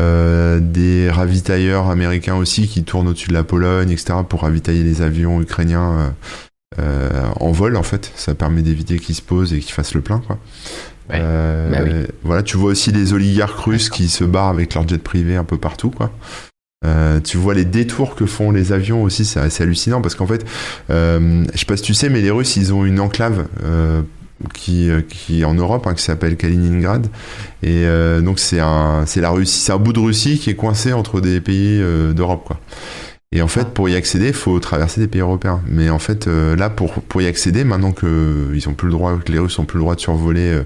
[0.00, 4.20] euh, des ravitailleurs américains aussi qui tournent au-dessus de la Pologne, etc.
[4.28, 6.14] pour ravitailler les avions ukrainiens
[6.78, 7.08] euh,
[7.40, 8.12] en vol en fait.
[8.14, 10.38] Ça permet d'éviter qu'ils se posent et qu'ils fassent le plein quoi.
[11.08, 11.78] Bah
[12.22, 15.44] voilà, tu vois aussi les oligarques russes qui se barrent avec leur jet privé un
[15.44, 16.12] peu partout quoi.
[17.24, 20.44] tu vois les détours que font les avions aussi, c'est assez hallucinant parce qu'en fait,
[20.90, 23.46] je sais pas si tu sais, mais les Russes ils ont une enclave
[24.54, 27.06] qui, euh, qui en Europe, hein, qui s'appelle Kaliningrad.
[27.62, 30.54] Et euh, donc c'est un, c'est la Russie, c'est un bout de Russie qui est
[30.54, 32.58] coincé entre des pays euh, d'Europe, quoi.
[33.30, 35.60] Et en fait, pour y accéder, il faut traverser des pays européens.
[35.66, 39.18] Mais en fait, là, pour, pour y accéder, maintenant que ils ont plus le droit,
[39.18, 40.62] que les Russes ont plus le droit de survoler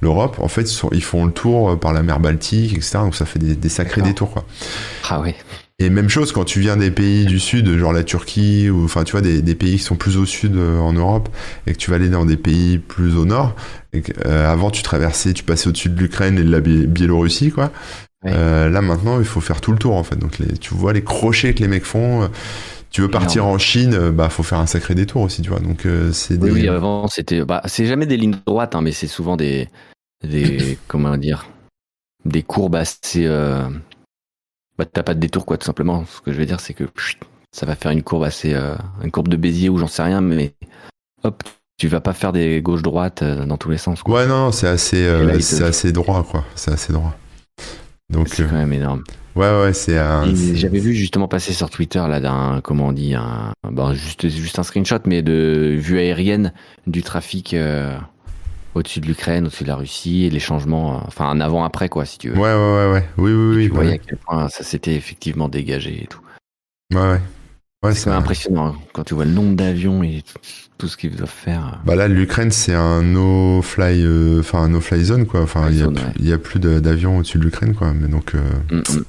[0.00, 2.98] l'Europe, en fait, ils, font le tour par la mer Baltique, etc.
[3.04, 4.44] Donc ça fait des, des sacrés détours, quoi.
[5.08, 5.36] Ah oui.
[5.80, 9.02] Et même chose quand tu viens des pays du sud, genre la Turquie, ou enfin
[9.02, 11.30] tu vois des, des pays qui sont plus au sud euh, en Europe,
[11.66, 13.56] et que tu vas aller dans des pays plus au nord.
[13.94, 17.72] Et euh, avant tu traversais, tu passais au-dessus de l'Ukraine et de la Biélorussie, quoi.
[18.26, 20.16] Euh, là maintenant il faut faire tout le tour en fait.
[20.16, 22.28] Donc les, tu vois les crochets que les mecs font.
[22.90, 25.60] tu veux partir en Chine, bah faut faire un sacré détour aussi, tu vois.
[25.60, 26.50] Donc c'est des...
[26.50, 29.70] oui, avant c'était, bah, c'est jamais des lignes droites, hein, mais c'est souvent des,
[30.22, 31.46] des, comment dire,
[32.26, 33.26] des courbes assez
[34.80, 36.06] bah, t'as pas de détour quoi tout simplement.
[36.06, 36.84] Ce que je veux dire c'est que
[37.52, 40.22] ça va faire une courbe assez euh, une courbe de Bézier ou j'en sais rien
[40.22, 40.54] mais
[41.22, 41.42] hop
[41.76, 44.00] tu vas pas faire des gauche droite euh, dans tous les sens.
[44.06, 47.14] Ouais non c'est assez euh, c'est assez droit quoi c'est assez droit.
[48.08, 49.04] Donc c'est quand même énorme.
[49.36, 50.24] Ouais ouais c'est un.
[50.54, 54.58] J'avais vu justement passer sur Twitter là d'un comment on dit un bon, juste juste
[54.58, 56.54] un screenshot mais de vue aérienne
[56.86, 57.54] du trafic
[58.74, 62.04] au-dessus de l'Ukraine, au-dessus de la Russie, et les changements, euh, enfin un avant-après, quoi,
[62.04, 62.36] si tu veux.
[62.36, 63.08] Ouais, ouais, ouais, ouais.
[63.18, 63.64] Oui, oui, oui.
[63.68, 66.20] Tu voyais à quel point ça s'était effectivement dégagé et tout.
[66.92, 67.20] Ouais, ouais.
[67.84, 70.22] ouais c'est impressionnant hein, quand tu vois le nombre d'avions et
[70.78, 71.80] tout, ce qu'ils doivent faire.
[71.84, 75.42] Bah là, l'Ukraine, c'est un no-fly, euh, enfin no-fly zone, quoi.
[75.42, 77.92] Enfin, il y, a plus d'avions au-dessus de l'Ukraine, quoi.
[77.92, 78.34] Mais donc.
[78.34, 78.40] Euh...
[78.70, 79.04] Mm, mm.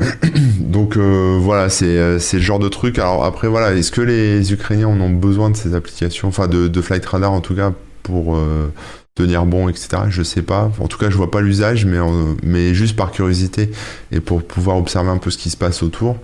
[0.58, 2.98] Donc euh, voilà, c'est le genre de truc.
[2.98, 6.66] Alors après voilà, est-ce que les Ukrainiens en ont besoin de ces applications, enfin de,
[6.66, 7.72] de Flight Radar en tout cas
[8.04, 8.72] pour euh,
[9.16, 10.02] tenir bon, etc.
[10.08, 10.70] Je sais pas.
[10.78, 11.98] En tout cas, je vois pas l'usage, mais,
[12.44, 13.72] mais juste par curiosité
[14.12, 16.18] et pour pouvoir observer un peu ce qui se passe autour,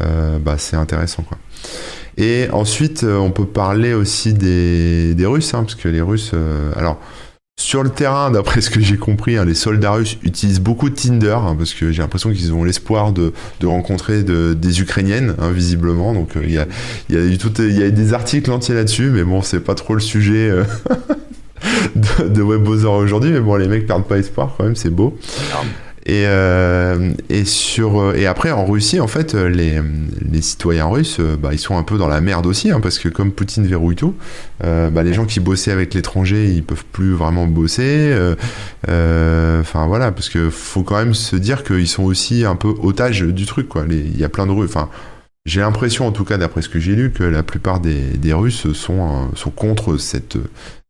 [0.00, 1.22] euh, bah, c'est intéressant.
[1.22, 1.38] Quoi.
[2.16, 6.32] Et ensuite, euh, on peut parler aussi des, des Russes, hein, parce que les Russes.
[6.74, 6.98] alors.
[7.60, 10.94] Sur le terrain, d'après ce que j'ai compris, hein, les soldats russes utilisent beaucoup de
[10.94, 15.34] Tinder, hein, parce que j'ai l'impression qu'ils ont l'espoir de, de, rencontrer de, des Ukrainiennes,
[15.38, 16.14] hein, visiblement.
[16.14, 16.66] Donc il y, a,
[17.10, 20.64] y, a des articles entiers là-dessus, mais bon, c'est pas trop le sujet euh,
[21.96, 23.30] de, de aujourd'hui.
[23.30, 25.18] Mais bon, les mecs perdent pas espoir quand même, c'est beau.
[26.06, 29.80] Et, euh, et, sur, euh, et après, en Russie, en fait, euh, les,
[30.32, 33.08] les citoyens russes, bah, ils sont un peu dans la merde aussi, hein, parce que
[33.08, 34.14] comme Poutine verrouille tout,
[34.60, 38.14] bah, les gens qui bossaient avec l'étranger, ils peuvent plus vraiment bosser.
[38.84, 43.22] Enfin voilà, parce que faut quand même se dire qu'ils sont aussi un peu otages
[43.22, 43.84] du truc, quoi.
[43.88, 44.70] Il y a plein de Russes.
[44.70, 44.88] Enfin,
[45.46, 48.32] j'ai l'impression, en tout cas, d'après ce que j'ai lu, que la plupart des, des
[48.32, 50.38] Russes sont, sont contre cette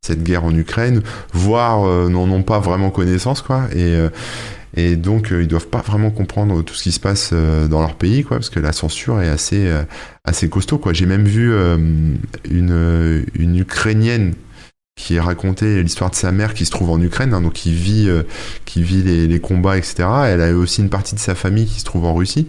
[0.03, 1.03] cette guerre en Ukraine,
[1.35, 3.65] voire n'en ont pas vraiment connaissance, quoi.
[3.77, 3.99] Et
[4.77, 8.23] et donc ils doivent pas vraiment comprendre tout ce qui se passe dans leur pays,
[8.25, 9.71] quoi, parce que la censure est assez
[10.25, 10.93] assez costaud, quoi.
[10.93, 11.53] J'ai même vu
[12.51, 14.35] une une ukrainienne
[15.01, 18.07] qui racontait l'histoire de sa mère qui se trouve en Ukraine, hein, donc qui vit,
[18.09, 18.23] euh,
[18.67, 20.07] qui vit les, combats, etc.
[20.27, 22.47] Elle a aussi une partie de sa famille qui se trouve en Russie.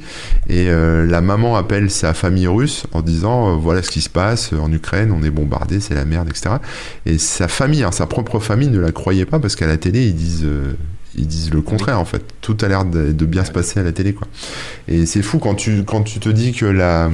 [0.50, 4.10] Et euh, la maman appelle sa famille russe en disant euh, voilà ce qui se
[4.10, 6.56] passe en Ukraine, on est bombardé, c'est la merde, etc.
[7.06, 10.08] Et sa famille, hein, sa propre famille ne la croyait pas parce qu'à la télé
[10.08, 10.48] ils disent
[11.16, 12.24] ils disent le contraire en fait.
[12.42, 14.28] Tout a l'air de, bien se passer à la télé quoi.
[14.88, 17.10] Et c'est fou quand tu quand tu te dis que la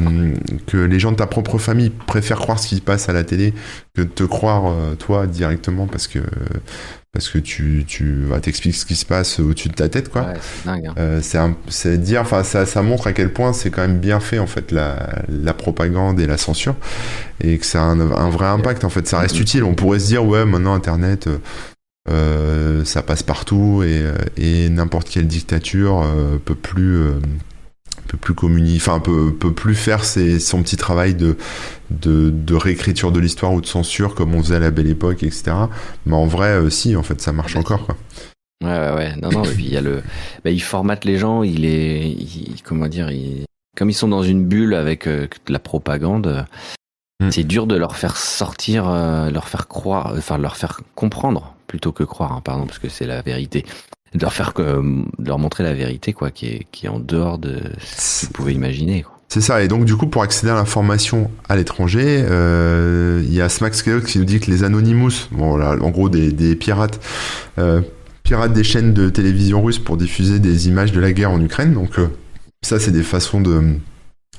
[0.68, 3.24] que les gens de ta propre famille préfèrent croire ce qui se passe à la
[3.24, 3.54] télé
[3.96, 6.20] que de te croire euh, toi directement parce que
[7.12, 10.24] parce que tu tu vas t'expliquer ce qui se passe au-dessus de ta tête quoi.
[10.24, 10.34] Ouais,
[11.22, 11.38] c'est.
[11.38, 11.56] Hein.
[11.58, 14.40] Euh, c'est dire enfin ça ça montre à quel point c'est quand même bien fait
[14.40, 16.76] en fait la la propagande et la censure
[17.42, 19.64] et que ça a un, un vrai impact en fait ça reste utile.
[19.64, 21.28] On pourrait se dire ouais maintenant internet
[22.10, 27.02] euh, euh, ça passe partout et, euh, et n'importe quelle dictature euh, peut plus
[28.08, 31.36] peut plus communiquer, enfin peut, peut plus faire ses, son petit travail de,
[31.90, 35.24] de, de réécriture de l'histoire ou de censure comme on faisait à la belle époque,
[35.24, 35.52] etc.
[36.06, 37.98] Mais en vrai, si, en fait, ça marche encore, quoi.
[38.64, 39.16] Ouais, ouais, ouais.
[39.18, 40.02] Non, non, il y a le,
[40.46, 42.16] bah, il formate les gens, il est,
[42.64, 43.44] comment dire, il,
[43.76, 45.10] comme ils sont dans une bulle avec
[45.50, 46.46] la propagande,
[47.20, 47.30] mm.
[47.30, 52.04] c'est dur de leur faire sortir, leur faire croire, enfin, leur faire comprendre plutôt que
[52.04, 53.66] croire, hein, pardon, parce que c'est la vérité.
[54.14, 57.38] De leur faire, de leur montrer la vérité, quoi, qui est, qui est en dehors
[57.38, 59.06] de ce qu'ils pouvaient imaginer.
[59.28, 59.62] C'est ça.
[59.62, 63.84] Et donc, du coup, pour accéder à l'information à l'étranger, euh, il y a Smax
[63.84, 67.02] qui nous dit que les Anonymous, bon, là, en gros, des, pirates,
[67.60, 67.82] euh,
[68.24, 71.74] pirates des chaînes de télévision russes pour diffuser des images de la guerre en Ukraine.
[71.74, 72.08] Donc, euh,
[72.62, 73.76] ça, c'est des façons de,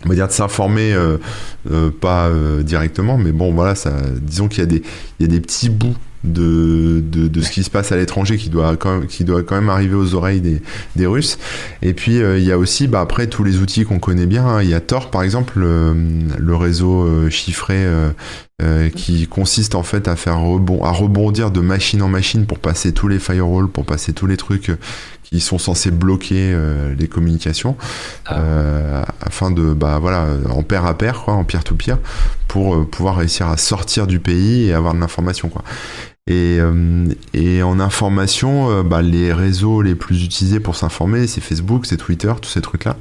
[0.04, 1.18] on va dire de s'informer, euh,
[1.70, 3.74] euh, pas euh, directement, mais bon, voilà,
[4.20, 4.82] disons qu'il y a des,
[5.18, 8.50] il y a des petits bouts de, de, ce qui se passe à l'étranger qui
[8.50, 10.61] doit quand même, qui doit quand même arriver aux oreilles des,
[10.96, 11.38] des Russes.
[11.83, 14.46] Et puis euh, il y a aussi bah, après tous les outils qu'on connaît bien.
[14.46, 14.62] Hein.
[14.62, 18.11] Il y a Tor par exemple, le, réseau euh, chiffré euh,
[18.97, 22.92] qui consiste en fait à faire rebond, à rebondir de machine en machine pour passer
[22.92, 24.73] tous les firewalls, pour passer tous les trucs
[25.23, 26.57] qui sont censés bloquer
[26.99, 27.77] les communications
[28.27, 29.05] ah.
[29.21, 31.99] afin de bah voilà en pair à pair quoi en peer to peer
[32.49, 35.62] pour pouvoir réussir à sortir du pays et avoir de l'information quoi
[36.28, 41.40] et, euh, et en information, euh, bah, les réseaux les plus utilisés pour s'informer, c'est
[41.40, 42.98] Facebook, c'est Twitter, tous ces trucs-là.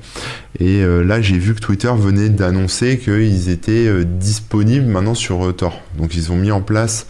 [0.62, 5.82] Et euh, là, j'ai vu que Twitter venait d'annoncer qu'ils étaient disponibles maintenant sur Tor.
[5.98, 7.06] Donc ils ont mis en place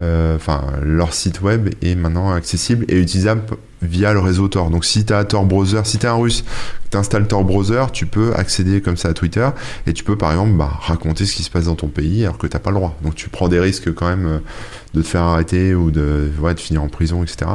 [0.00, 3.42] enfin leur site web est maintenant accessible et utilisable
[3.82, 4.70] via le réseau Tor.
[4.70, 6.44] Donc si tu as Tor Browser, si tu es un russe,
[6.90, 9.48] tu installes Tor Browser, tu peux accéder comme ça à Twitter
[9.86, 12.38] et tu peux par exemple bah, raconter ce qui se passe dans ton pays alors
[12.38, 12.96] que t'as pas le droit.
[13.02, 14.38] Donc tu prends des risques quand même euh,
[14.94, 17.50] de te faire arrêter ou de, ouais, de finir en prison, etc.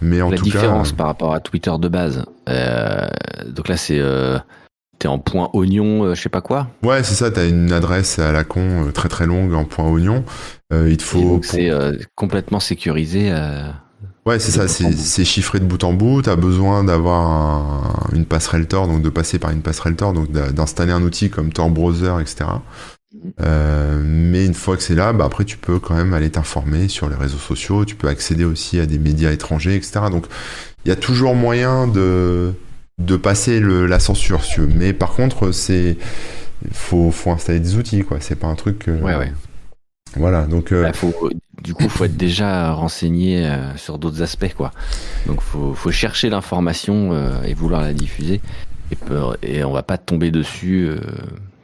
[0.00, 3.06] Mais en La différence euh, par rapport à Twitter de base, euh,
[3.46, 4.00] donc là c'est
[5.02, 6.68] t'es en point oignon, je sais pas quoi.
[6.82, 7.30] Ouais, c'est ça.
[7.30, 10.24] T'as une adresse à la con très très longue en point oignon.
[10.72, 11.40] il te faut.
[11.42, 11.70] C'est
[12.14, 13.32] complètement sécurisé.
[14.24, 16.22] Ouais, c'est ça, c'est chiffré de bout en bout.
[16.22, 20.30] Tu as besoin d'avoir une passerelle Tor, donc de passer par une passerelle Tor, donc
[20.30, 22.44] d'installer un outil comme Tor Browser, etc.
[23.40, 26.88] Euh, mais une fois que c'est là, bah après tu peux quand même aller t'informer
[26.88, 30.00] sur les réseaux sociaux, tu peux accéder aussi à des médias étrangers, etc.
[30.10, 30.26] Donc
[30.84, 32.52] il y a toujours moyen de,
[33.04, 34.60] de passer le, la censure, si.
[34.60, 35.96] Mais par contre, c'est
[36.72, 38.18] faut, faut installer des outils, quoi.
[38.20, 38.84] C'est pas un truc.
[38.86, 39.32] Ouais, ouais.
[40.16, 40.72] Voilà, donc.
[40.72, 41.30] Euh, bah, faut,
[41.62, 44.72] du coup, faut être déjà renseigné euh, sur d'autres aspects, quoi.
[45.26, 48.40] Donc, faut, faut chercher l'information euh, et vouloir la diffuser.
[48.90, 48.96] Et,
[49.42, 50.90] et on va pas tomber dessus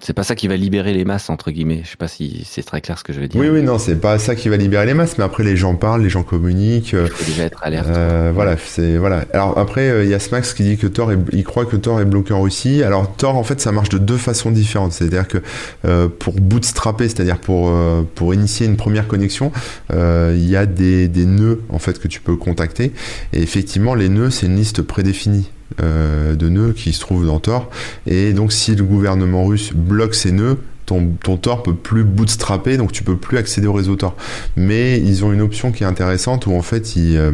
[0.01, 1.81] c'est pas ça qui va libérer les masses entre guillemets.
[1.85, 3.41] Je sais pas si c'est très clair ce que je veux dire.
[3.41, 5.75] Oui, oui, non, c'est pas ça qui va libérer les masses, mais après les gens
[5.75, 6.93] parlent, les gens communiquent.
[6.93, 7.89] Il faut déjà être alerte.
[7.89, 9.25] Euh, voilà, c'est voilà.
[9.33, 12.01] Alors après, euh, il y a Smax qui dit que Tor, il croit que Tor
[12.01, 12.83] est bloqué en Russie.
[12.83, 14.93] Alors Tor, en fait, ça marche de deux façons différentes.
[14.93, 15.39] C'est-à-dire que
[15.85, 17.73] euh, pour bootstrapper, c'est-à-dire pour
[18.15, 19.53] pour initier une première connexion,
[19.91, 22.93] il y a des des nœuds en fait que tu peux contacter.
[23.33, 25.51] Et effectivement, les nœuds, c'est une liste prédéfinie.
[25.83, 27.69] Euh, de nœuds qui se trouvent dans Tor.
[28.07, 32.79] Et donc si le gouvernement russe bloque ces nœuds, ton, ton Tor peut plus bootstrapper,
[32.79, 34.17] donc tu peux plus accéder au réseau Tor.
[34.57, 37.33] Mais ils ont une option qui est intéressante où en fait ils, euh,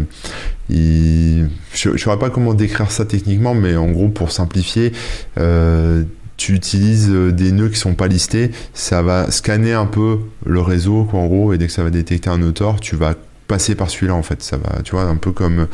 [0.68, 4.92] je ne saurais pas comment décrire ça techniquement, mais en gros pour simplifier.
[5.38, 6.02] Euh,
[6.36, 11.04] tu utilises des nœuds qui sont pas listés, ça va scanner un peu le réseau,
[11.04, 13.14] quoi, en gros, et dès que ça va détecter un nœud Tor, tu vas
[13.54, 15.68] passer par celui-là en fait ça va tu vois un peu comme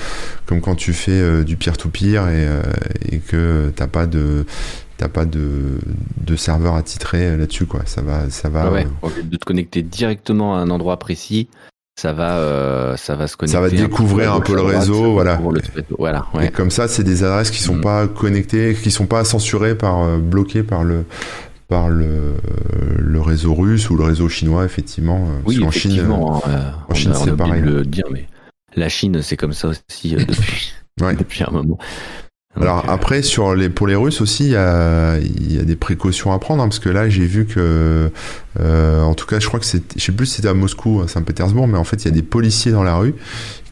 [0.44, 2.62] comme quand tu fais euh, du peer to peer et, euh,
[3.10, 4.44] et que t'as pas de
[4.98, 5.78] t'as pas de,
[6.18, 8.86] de serveur attitré là-dessus quoi ça va ça va ouais,
[9.24, 11.48] de te connecter directement à un endroit précis
[11.96, 13.56] ça va, euh, ça va se connecter.
[13.56, 15.38] Ça va découvrir un peu, le réseau, voilà.
[15.98, 17.80] voilà Et comme ça, c'est des adresses qui sont mm.
[17.82, 21.04] pas connectées, qui sont pas censurées par, euh, bloquées par le,
[21.70, 22.35] par le,
[22.98, 25.26] le réseau russe ou le réseau chinois, effectivement.
[25.46, 27.62] Oui, en Chine, en Chine, c'est pareil.
[27.62, 28.26] le dire, mais
[28.76, 30.72] la Chine, c'est comme ça aussi depuis,
[31.18, 31.78] depuis un moment.
[32.56, 35.76] Alors euh, après, sur les, pour les Russes aussi, il y a, y a des
[35.76, 38.11] précautions à prendre, hein, parce que là, j'ai vu que,
[38.59, 41.00] euh, en tout cas, je crois que c'est, je sais plus si c'était à Moscou,
[41.00, 43.14] à Saint-Pétersbourg, mais en fait, il y a des policiers dans la rue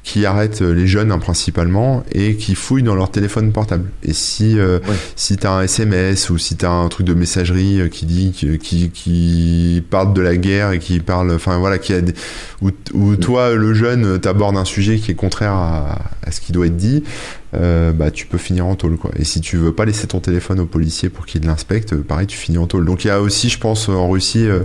[0.03, 3.85] qui arrêtent les jeunes hein, principalement et qui fouillent dans leur téléphone portable.
[4.03, 4.79] Et si euh,
[5.17, 8.91] si t'as un SMS ou si t'as un truc de messagerie euh, qui dit qui
[8.91, 12.15] qui parle de la guerre et qui parle, enfin voilà, qui a des,
[12.63, 13.17] où, mm.
[13.19, 16.77] toi le jeune t'abordes un sujet qui est contraire à, à ce qui doit être
[16.77, 17.05] dit,
[17.55, 19.11] euh, bah tu peux finir en tôle quoi.
[19.17, 22.37] Et si tu veux pas laisser ton téléphone au policier pour qu'il l'inspecte, pareil tu
[22.37, 22.85] finis en tôle.
[22.85, 24.61] Donc il y a aussi, je pense, en Russie euh,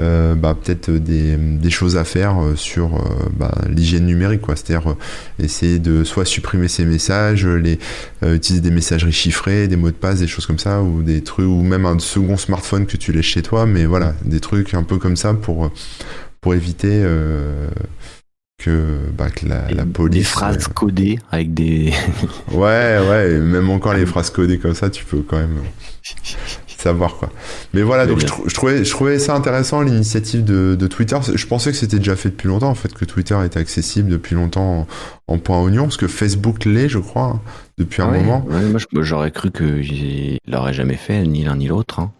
[0.00, 4.54] euh, bah, peut-être des, des, choses à faire euh, sur euh, bah, l'hygiène numérique, quoi.
[4.54, 4.94] C'est-à-dire
[5.40, 7.78] essayer de soit supprimer ces messages, les
[8.22, 11.46] utiliser des messageries chiffrées, des mots de passe, des choses comme ça, ou des trucs,
[11.46, 14.84] ou même un second smartphone que tu laisses chez toi, mais voilà, des trucs un
[14.84, 15.70] peu comme ça pour
[16.40, 17.04] pour éviter
[18.58, 20.18] que, bah, que la, la, police.
[20.18, 21.92] Des phrases codées avec des.
[22.52, 25.60] ouais, ouais, même encore les phrases codées comme ça, tu peux quand même
[26.76, 27.30] savoir quoi.
[27.74, 31.16] Mais voilà, donc je, trouvais, je trouvais ça intéressant l'initiative de, de, Twitter.
[31.34, 34.34] Je pensais que c'était déjà fait depuis longtemps en fait, que Twitter était accessible depuis
[34.34, 34.86] longtemps
[35.26, 37.40] en, point oignon, parce que Facebook l'est, je crois, hein,
[37.78, 38.46] depuis un moment.
[38.48, 42.00] moi j'aurais cru qu'il l'aurait jamais fait, ni l'un ni l'autre.
[42.00, 42.12] Hein.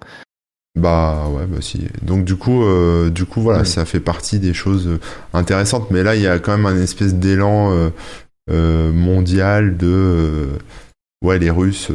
[0.78, 1.86] Bah ouais, bah si.
[2.02, 4.98] Donc du coup, euh, du coup voilà, ça fait partie des choses
[5.32, 5.90] intéressantes.
[5.90, 7.90] Mais là, il y a quand même un espèce d'élan euh,
[8.50, 10.48] euh, mondial de
[11.22, 11.90] ouais les Russes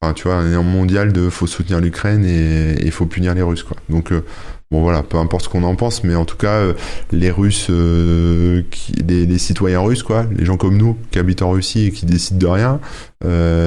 [0.00, 3.42] Enfin, tu vois, un élan mondial de faut soutenir l'Ukraine et il faut punir les
[3.42, 3.76] Russes, quoi.
[3.88, 4.24] Donc, euh,
[4.70, 6.74] bon, voilà, peu importe ce qu'on en pense, mais en tout cas, euh,
[7.10, 11.50] les Russes, euh, qui, les, citoyens russes, quoi, les gens comme nous qui habitent en
[11.50, 12.80] Russie et qui décident de rien,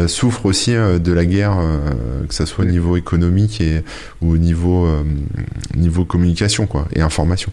[0.07, 1.57] souffrent aussi de la guerre,
[2.27, 3.83] que ça soit au niveau économique et,
[4.21, 4.87] ou au niveau,
[5.75, 7.51] niveau communication, quoi, et information.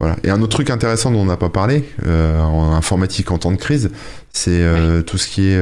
[0.00, 0.16] Voilà.
[0.24, 3.56] Et un autre truc intéressant dont on n'a pas parlé en informatique en temps de
[3.56, 3.90] crise,
[4.32, 4.64] c'est
[5.06, 5.60] tout ce qui est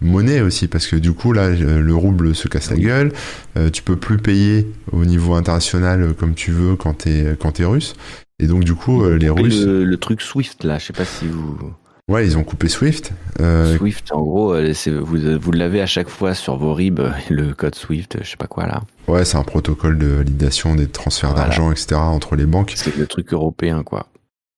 [0.00, 3.12] monnaie aussi parce que du coup là le rouble se casse la gueule.
[3.56, 7.58] Euh, tu peux plus payer au niveau international euh, comme tu veux quand t'es quand
[7.58, 7.94] russe.
[8.38, 10.78] Et donc du coup euh, les russes le, truc Swift là.
[10.78, 11.56] Je sais pas si vous
[12.08, 13.12] ouais ils ont coupé Swift.
[13.76, 14.54] Swift en gros
[15.02, 18.46] vous, vous l'avez à chaque fois sur vos RIB le code Swift je sais pas
[18.46, 18.82] quoi là.
[19.08, 22.72] Ouais c'est un protocole de validation des transferts d'argent etc entre les banques.
[22.76, 24.06] C'est le truc européen quoi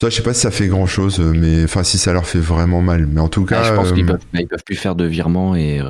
[0.00, 2.40] toi, je sais pas si ça fait grand chose, mais enfin si ça leur fait
[2.40, 3.06] vraiment mal.
[3.06, 5.80] Mais en tout cas, je pense qu'ils euh, peuvent, peuvent plus faire de virements et,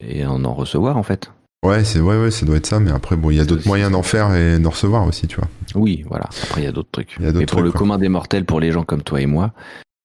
[0.00, 1.30] et en, en recevoir en fait.
[1.64, 2.78] Ouais, c'est ouais, ouais, ça doit être ça.
[2.78, 5.36] Mais après, bon, il y a d'autres moyens d'en faire et d'en recevoir aussi, tu
[5.36, 5.48] vois.
[5.74, 6.26] Oui, voilà.
[6.42, 7.16] Après, il y a d'autres trucs.
[7.18, 9.52] mais pour le commun des mortels, pour les gens comme toi et moi,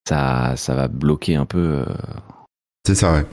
[0.07, 1.85] ça, ça va bloquer un peu euh,
[2.87, 3.25] c'est ça, ouais.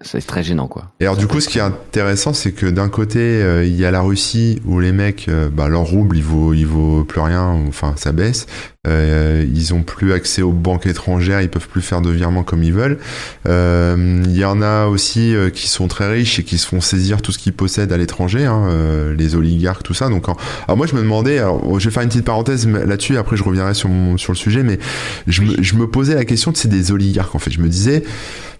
[0.00, 0.90] C'est très gênant, quoi.
[0.98, 3.84] Et alors, du coup, ce qui est intéressant, c'est que d'un côté, euh, il y
[3.84, 7.20] a la Russie où les mecs, euh, bah, leur rouble, il vaut, il vaut plus
[7.20, 8.46] rien, enfin, ça baisse.
[8.86, 12.62] Euh, ils ont plus accès aux banques étrangères, ils peuvent plus faire de virements comme
[12.62, 12.98] ils veulent.
[13.46, 17.30] Il y en a aussi qui sont très riches et qui se font saisir tout
[17.30, 18.68] ce qu'ils possèdent à l'étranger, hein,
[19.16, 20.08] les oligarques, tout ça.
[20.08, 20.24] Donc,
[20.66, 23.44] alors moi, je me demandais, alors, je vais faire une petite parenthèse là-dessus, après je
[23.44, 24.78] reviendrai sur, mon, sur le sujet, mais
[25.26, 27.50] je me, je me posais la question de c'est des oligarques, en fait.
[27.50, 28.04] Je me disais,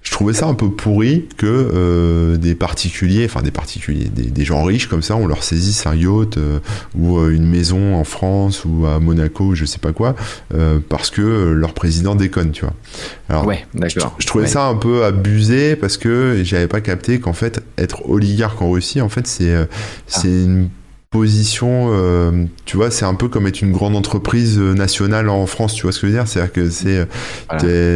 [0.05, 4.62] je trouvais ça un peu pourri que euh, des particuliers, enfin des particuliers, des, gens
[4.62, 6.61] riches comme ça, on leur saisisse un yacht euh,
[6.95, 10.14] ou euh, une maison en France ou à Monaco ou je sais pas quoi,
[10.90, 12.75] parce que leur président déconne, tu vois.
[13.31, 14.14] Alors, ouais, d'accord.
[14.19, 18.61] Je, trouvais ça un peu abusé parce que j'avais pas capté qu'en fait être oligarque
[18.61, 19.55] en Russie, en fait c'est
[20.07, 20.45] c'est ah.
[20.45, 20.69] une
[21.14, 25.46] position, euh, tu vois, c'est un peu comme être une grande entreprise euh, nationale en
[25.46, 26.27] France, tu vois ce que je veux dire?
[26.27, 27.07] C'est-à-dire que c'est,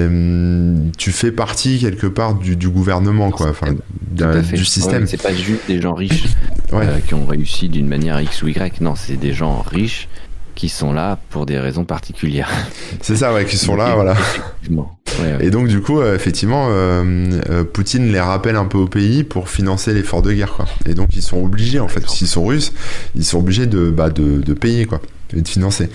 [0.06, 3.74] hum, tu fais partie quelque part du, gouvernement, quoi, enfin,
[4.12, 5.08] du système.
[5.08, 6.26] c'est pas juste des gens riches
[6.72, 10.08] euh, qui ont réussi d'une manière X ou Y, non, c'est des gens riches
[10.58, 12.50] qui sont là pour des raisons particulières.
[13.00, 14.16] C'est ça, ouais, qui sont là, voilà.
[15.40, 19.22] Et donc, du coup, euh, effectivement, euh, euh, Poutine les rappelle un peu au pays
[19.22, 20.64] pour financer l'effort de guerre, quoi.
[20.84, 22.72] Et donc, ils sont obligés, en fait, s'ils sont russes,
[23.14, 25.00] ils sont obligés de, bah, de, de payer, quoi,
[25.32, 25.90] et de financer.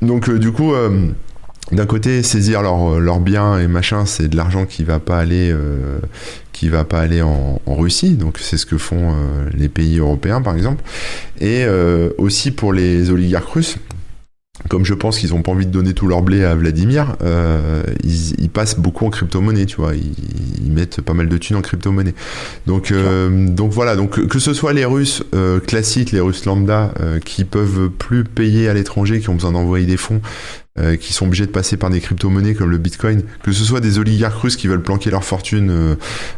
[0.00, 0.72] Donc, du coup,
[1.72, 5.52] d'un côté, saisir leurs biens et machin, c'est de l'argent qui va pas aller,
[6.52, 8.12] qui va pas aller en, en Russie.
[8.12, 9.12] Donc, c'est ce que font
[9.52, 10.84] les pays européens, par exemple.
[11.40, 11.66] Et
[12.16, 13.76] aussi pour les oligarques russes,
[14.68, 17.82] comme je pense qu'ils ont pas envie de donner tout leur blé à Vladimir, euh,
[18.02, 19.92] ils, passent beaucoup en crypto-monnaie, tu vois.
[19.94, 22.14] Ils, mettent pas mal de thunes en crypto-monnaie.
[22.66, 23.96] Donc, euh, donc voilà.
[23.96, 26.92] Donc que ce soit les Russes euh, classiques, les Russes lambda,
[27.24, 30.20] qui peuvent plus payer à l'étranger, qui ont besoin d'envoyer des fonds,
[30.78, 33.80] euh, qui sont obligés de passer par des crypto-monnaies comme le Bitcoin, que ce soit
[33.80, 35.94] des oligarques russes qui veulent planquer leur fortune euh,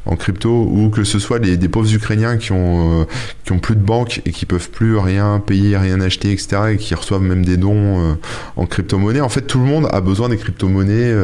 [0.07, 3.07] en crypto, ou que ce soit des pauvres Ukrainiens qui ont,
[3.45, 6.77] qui ont plus de banque et qui peuvent plus rien payer, rien acheter, etc., et
[6.77, 8.17] qui reçoivent même des dons
[8.57, 9.21] en crypto-monnaie.
[9.21, 11.15] En fait, tout le monde a besoin des crypto-monnaies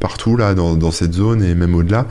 [0.00, 2.06] partout là dans, dans cette zone et même au-delà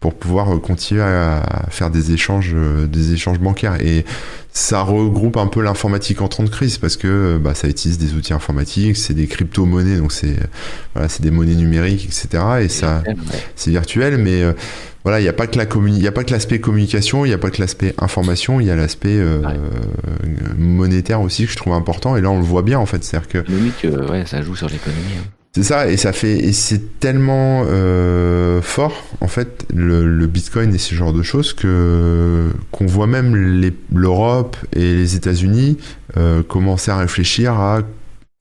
[0.00, 3.80] pour pouvoir euh, continuer à faire des échanges, euh, des échanges bancaires.
[3.80, 4.04] Et
[4.52, 7.98] ça regroupe un peu l'informatique en temps de crise parce que euh, bah, ça utilise
[7.98, 10.36] des outils informatiques, c'est des crypto-monnaies, donc c'est
[10.94, 12.42] voilà, c'est des monnaies numériques, etc.
[12.62, 13.02] Et ça,
[13.56, 14.42] c'est virtuel, mais
[15.04, 17.34] voilà, il n'y a pas que la il a pas que l'aspect communication, il n'y
[17.34, 19.20] a pas que l'aspect information, il y a l'aspect
[20.56, 22.16] monétaire aussi que je trouve important.
[22.16, 25.18] Et là, on le voit bien en fait, c'est-à-dire que ouais, ça joue sur l'économie.
[25.18, 25.37] Hein.
[25.58, 30.78] C'est ça, et ça fait, et c'est tellement euh, fort en fait le, Bitcoin et
[30.78, 33.34] ce genre de choses que qu'on voit même
[33.92, 35.76] l'Europe et les États-Unis
[36.16, 37.80] euh, commencer à réfléchir à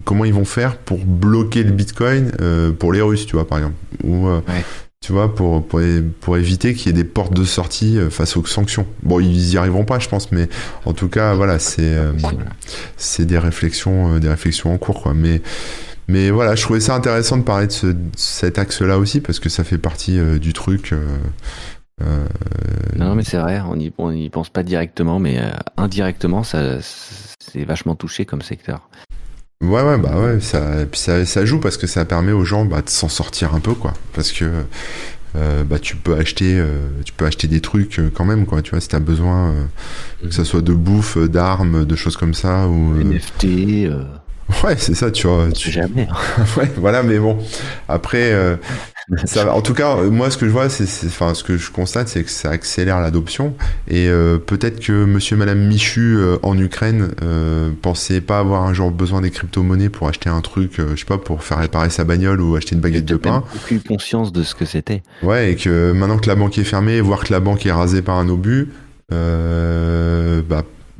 [0.03, 3.57] comment ils vont faire pour bloquer le Bitcoin euh, pour les Russes, tu vois par
[3.57, 4.28] exemple, ou
[5.01, 5.82] tu vois pour pour,
[6.22, 8.86] pour éviter qu'il y ait des portes de sortie face aux sanctions.
[9.01, 10.49] Bon, ils y arriveront pas, je pense, mais
[10.86, 11.97] en tout cas, voilà, c'est
[12.95, 15.15] c'est des réflexions, des réflexions en cours, quoi.
[15.15, 15.41] Mais
[16.08, 19.49] mais voilà, je trouvais ça intéressant de parler de, ce, cet axe-là aussi parce que
[19.49, 20.93] ça fait partie euh, du truc.
[20.93, 21.18] Euh,
[22.01, 22.26] euh,
[22.95, 25.41] non, mais c'est vrai, on n'y on y pense pas directement, mais
[25.76, 28.88] indirectement, ça, c'est vachement touché comme secteur.
[29.62, 32.84] Ouais, ouais, bah ouais, ça, ça, ça, joue parce que ça permet aux gens bah,
[32.84, 33.93] de s'en sortir un peu, quoi.
[34.14, 34.64] Parce que
[35.34, 36.64] bah, tu peux acheter,
[37.03, 38.62] tu peux acheter des trucs quand même, quoi.
[38.62, 39.55] Tu vois, si t'as besoin,
[40.22, 40.45] que ça mhm.
[40.45, 43.89] soit de bouffe, d'armes, de choses comme ça, ou NFT.
[44.64, 45.50] Ouais, c'est ça, tu vois.
[45.52, 45.72] Tu...
[45.72, 46.08] Jamais.
[46.10, 46.45] Hein.
[46.58, 47.38] ouais, voilà, mais bon.
[47.88, 48.56] Après, euh,
[49.26, 52.10] ça, en tout cas, moi, ce que je vois, c'est, enfin, ce que je constate,
[52.10, 53.54] c'est que ça accélère l'adoption.
[53.88, 58.64] Et euh, peut-être que Monsieur, et Madame Michu euh, en Ukraine euh, pensaient pas avoir
[58.64, 61.89] un jour besoin des crypto-monnaies pour acheter un truc, je sais pas, pour faire réparer
[61.89, 63.43] sa bagnole ou acheter une baguette de pain.
[63.56, 65.04] Aucune conscience de ce que c'était.
[65.24, 68.02] Ouais, et que maintenant que la banque est fermée, voir que la banque est rasée
[68.02, 68.70] par un obus,
[69.10, 69.16] bah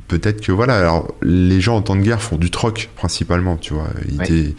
[0.08, 3.74] peut-être que voilà, alors les gens en temps de guerre font du troc principalement, tu
[3.74, 3.88] vois.
[4.18, 4.54] Ils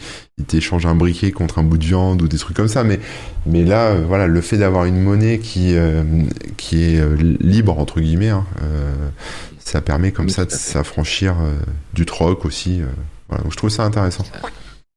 [0.46, 3.00] t'échangent un briquet contre un bout de viande ou des trucs comme ça, mais
[3.46, 6.02] mais là, euh, voilà, le fait d'avoir une monnaie qui euh,
[6.56, 8.46] qui est euh, libre entre guillemets, hein,
[9.58, 11.36] ça permet comme ça de s'affranchir
[11.92, 12.80] du troc aussi.
[13.28, 14.24] voilà, donc je trouve ça intéressant.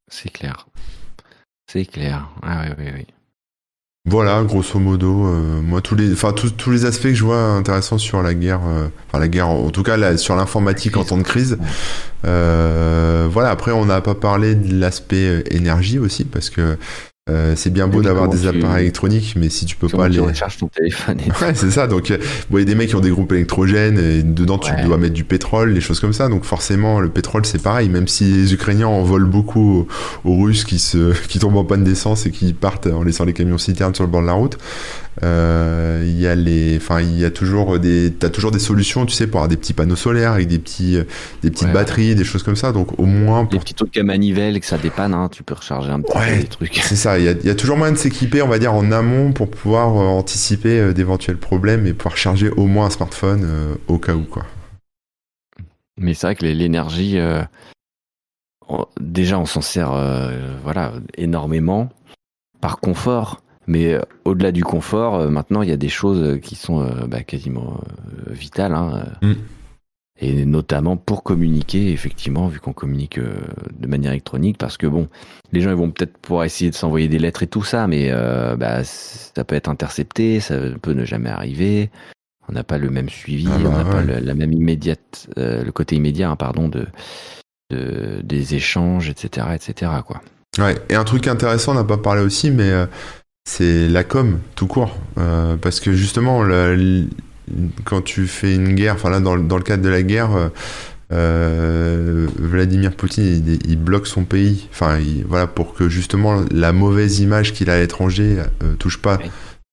[0.08, 0.68] C'est clair,
[1.68, 2.30] c'est clair.
[2.41, 3.08] Ah oui, oui, oui.
[4.06, 7.97] Voilà, grosso modo, euh, moi tous les, enfin tous, les aspects que je vois intéressants
[7.97, 11.24] sur la guerre, euh, enfin la guerre, en tout cas sur l'informatique en temps de
[11.24, 11.58] crise.
[12.26, 16.78] Euh, voilà, après on n'a pas parlé de l'aspect énergie aussi parce que
[17.30, 20.19] euh, c'est bien beau d'avoir des appareils électroniques, mais si tu peux pas les.
[20.19, 21.19] recharges ton téléphone.
[21.41, 21.88] ouais, c'est ça.
[21.88, 22.19] Donc, il
[22.51, 25.24] y a des mecs qui ont des groupes électrogènes et dedans tu dois mettre du
[25.24, 26.28] pétrole, des choses comme ça.
[26.28, 27.88] Donc, forcément, le pétrole c'est pareil.
[27.88, 29.88] Même si les Ukrainiens en volent beaucoup
[30.26, 33.34] aux, Russes qui se, qui tombent en panne d'essence et qui partent en laissant les
[33.34, 34.57] camions citernes sur le bord de la route,
[35.22, 39.14] il y a les, enfin, il y a toujours des, t'as toujours des solutions, tu
[39.14, 40.97] sais, pour avoir des petits panneaux solaires avec des petits,
[41.41, 42.72] des petites batteries, des choses comme ça.
[42.72, 43.51] Donc au moins, pour...
[43.51, 46.36] des petits trucs à manivelle que ça dépanne, hein, tu peux recharger un petit peu
[46.36, 46.76] les trucs.
[46.84, 47.20] C'est ça.
[47.20, 49.49] Il y a, y a, toujours moyen de s'équiper, on va dire, en amont pour
[49.49, 53.47] pouvoir euh, anticiper euh, d'éventuels problèmes et pouvoir charger au moins un smartphone
[53.88, 54.45] au cas où, quoi.
[55.97, 57.20] Mais c'est vrai que l'énergie,
[58.99, 59.91] déjà, on s'en sert,
[60.64, 61.89] voilà, énormément
[62.61, 66.38] par confort mais euh, au-delà du confort, euh, maintenant, il y a des choses euh,
[66.38, 67.80] qui sont bah, quasiment
[68.28, 68.74] vitales.
[68.74, 69.34] Hein, mm.
[70.22, 75.09] Et notamment pour communiquer, effectivement, vu qu'on communique de manière électronique, parce que bon,
[75.51, 78.11] les gens ils vont peut-être pouvoir essayer de s'envoyer des lettres et tout ça, mais
[78.57, 81.89] bah, ça peut être intercepté, ça peut ne jamais arriver.
[82.47, 85.72] On n'a pas le même suivi, ah on n'a bah pas la même immédiate, le
[85.72, 86.86] côté immédiat, hein, pardon, de,
[87.72, 89.91] de, des échanges, etc., etc.
[90.05, 90.22] Quoi.
[90.59, 90.76] Ouais.
[90.89, 92.72] Et un truc intéressant, on n'a pas parlé aussi, mais
[93.46, 94.98] c'est la com tout court.
[95.18, 96.44] Euh, parce que justement,
[97.86, 100.50] quand tu fais une guerre, enfin là dans, le cadre de la guerre, euh,
[101.12, 107.54] euh Vladimir Poutine il, bloque son pays, enfin voilà pour que justement la mauvaise image
[107.54, 109.20] qu'il a à l'étranger euh, touche pas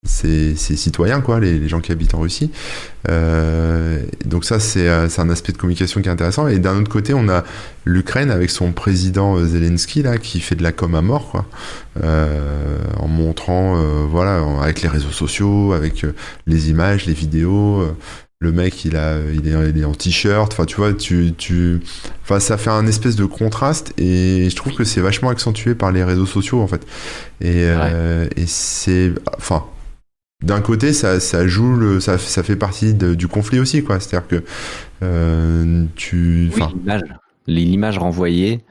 [0.02, 2.50] ses, citoyens, quoi, les, gens qui habitent en Russie.
[3.08, 6.48] Euh, donc ça, euh, c'est un aspect de communication qui est intéressant.
[6.48, 7.44] Et d'un autre côté, on a
[7.84, 11.46] l'Ukraine avec son président euh, Zelensky là, qui fait de la com à mort, quoi,
[12.02, 13.76] en montrant,
[14.06, 16.06] voilà, avec les réseaux sociaux, avec
[16.46, 17.84] les images, les vidéos.
[18.40, 20.52] le mec, il a, il est, il est en t-shirt.
[20.52, 21.80] Enfin, tu vois, tu, tu,
[22.22, 23.92] enfin, ça fait un espèce de contraste.
[23.98, 26.86] Et je trouve que c'est vachement accentué par les réseaux sociaux, en fait.
[27.42, 27.66] Et,
[28.36, 29.64] et c'est, enfin
[30.42, 34.00] d'un côté, ça, ça joue, le, ça, ça fait partie du conflit aussi, quoi.
[34.00, 34.42] C'est-à-dire que
[35.02, 36.50] euh, tu.
[37.46, 38.64] l'image renvoyée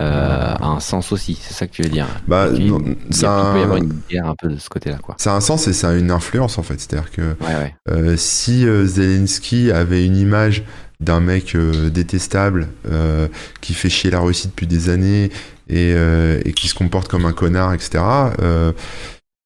[0.00, 1.36] a un sens aussi.
[1.40, 2.06] C'est ça que tu veux dire.
[2.28, 4.68] Bah, il, non, il, ça il peut y avoir une guerre un peu de ce
[4.68, 5.16] côté-là, quoi.
[5.18, 6.78] Ça a un sens et ça a une influence en fait.
[6.80, 7.74] C'est-à-dire que Ouais, ouais.
[7.90, 10.62] euh, si euh, Zelensky avait une image
[11.00, 13.28] d'un mec euh, détestable euh,
[13.60, 15.30] qui fait chier la Russie depuis des années
[15.68, 18.02] et, euh, et qui se comporte comme un connard, etc.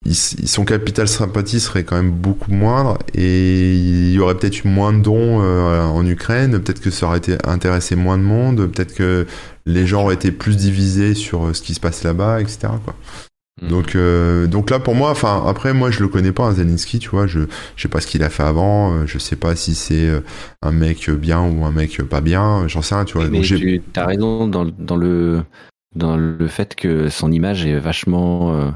[0.05, 4.69] il son capital sympathie serait quand même beaucoup moindre et il y aurait peut-être eu
[4.69, 8.67] moins de dons euh, en Ukraine, peut-être que ça aurait été intéressé moins de monde,
[8.71, 9.27] peut-être que
[9.67, 12.59] les gens auraient été plus divisés sur euh, ce qui se passe là-bas, etc.
[12.85, 12.95] Quoi.
[13.63, 13.69] Mhm.
[13.69, 16.99] Donc, euh, donc là pour moi, enfin après moi je le connais pas, hein, Zelensky,
[16.99, 17.41] tu vois, je
[17.77, 20.11] je sais pas ce qu'il a fait avant, euh, je sais pas si c'est
[20.63, 23.29] un mec bien ou un mec pas bien, j'en sais rien, tu vois.
[23.29, 25.43] Mais Donc j'ai- tu as raison dans, le- dans le
[25.95, 28.71] dans le fait que son image est vachement euh,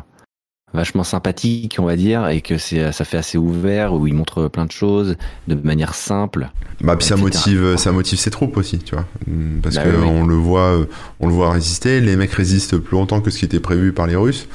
[0.75, 4.49] vachement sympathique, on va dire, et que c'est ça fait assez ouvert où il montre
[4.49, 5.17] plein de choses
[5.49, 6.51] de manière simple.
[6.81, 9.07] Bah, puis ça motive, ça motive ses troupes aussi, tu vois.
[9.27, 10.87] Mm, Parce Bah que oui, on le voit, euh,
[11.21, 12.01] on le voit résister.
[12.01, 14.49] Les mecs résistent plus longtemps que ce qui était prévu par les Russes.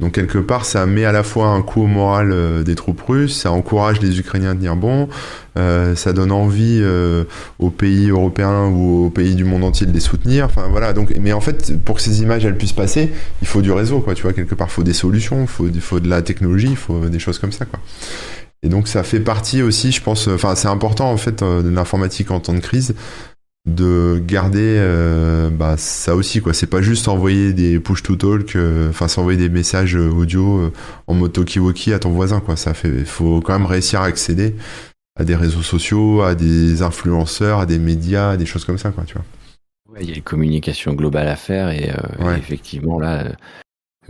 [0.00, 3.00] Donc quelque part, ça met à la fois un coup au moral euh, des troupes
[3.00, 5.08] russes, ça encourage les Ukrainiens à tenir bon,
[5.56, 7.22] euh, ça donne envie euh,
[7.60, 10.46] aux pays européens ou aux pays du monde entier de les soutenir.
[10.46, 10.94] Enfin voilà.
[10.94, 14.00] Donc, mais en fait, pour que ces images elles puissent passer, il faut du réseau,
[14.00, 14.14] quoi.
[14.14, 17.20] Tu vois, quelque part, faut des solutions, faut, faut de la technologie, il faut des
[17.20, 17.78] choses comme ça, quoi.
[18.64, 21.68] Et donc ça fait partie aussi, je pense, enfin c'est important en fait euh, de
[21.68, 22.94] l'informatique en temps de crise
[23.66, 26.52] de garder euh, bah, ça aussi quoi.
[26.52, 30.58] C'est pas juste envoyer des push to talk, euh, enfin s'envoyer des messages euh, audio
[30.58, 30.72] euh,
[31.06, 32.56] en mode talkie-walkie à ton voisin quoi.
[32.56, 34.54] Ça fait, faut quand même réussir à accéder
[35.16, 38.90] à des réseaux sociaux, à des influenceurs, à des médias, à des choses comme ça
[38.90, 39.04] quoi.
[39.06, 39.24] Tu vois.
[39.90, 42.34] Ouais, il y a une communication globale à faire et, euh, Ouais.
[42.34, 43.32] et effectivement là, euh,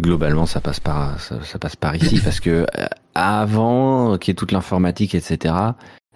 [0.00, 4.32] globalement ça passe par ça, ça passe par ici parce que euh, avant qu'il y
[4.32, 5.54] ait toute l'informatique etc.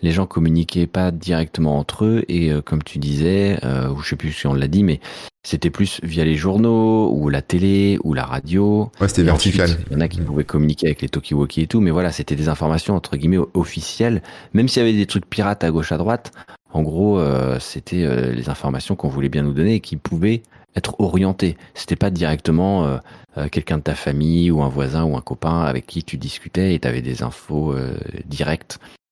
[0.02, 4.10] Les gens communiquaient pas directement entre eux et euh, comme tu disais, euh, ou je
[4.10, 5.00] sais plus si on l'a dit, mais
[5.42, 8.90] c'était plus via les journaux ou la télé ou la radio.
[9.00, 9.70] Ouais, c'était vertical.
[9.90, 12.36] Il y en a qui pouvaient communiquer avec les talkie-walkie et tout, mais voilà, c'était
[12.36, 14.22] des informations entre guillemets officielles.
[14.52, 16.32] Même s'il y avait des trucs pirates à gauche à droite,
[16.70, 20.42] en gros, euh, c'était euh, les informations qu'on voulait bien nous donner et qui pouvaient
[20.76, 21.56] être orientées.
[21.74, 22.98] C'était pas directement euh,
[23.36, 26.74] euh, quelqu'un de ta famille ou un voisin ou un copain avec qui tu discutais
[26.74, 27.98] et tu avais des infos euh,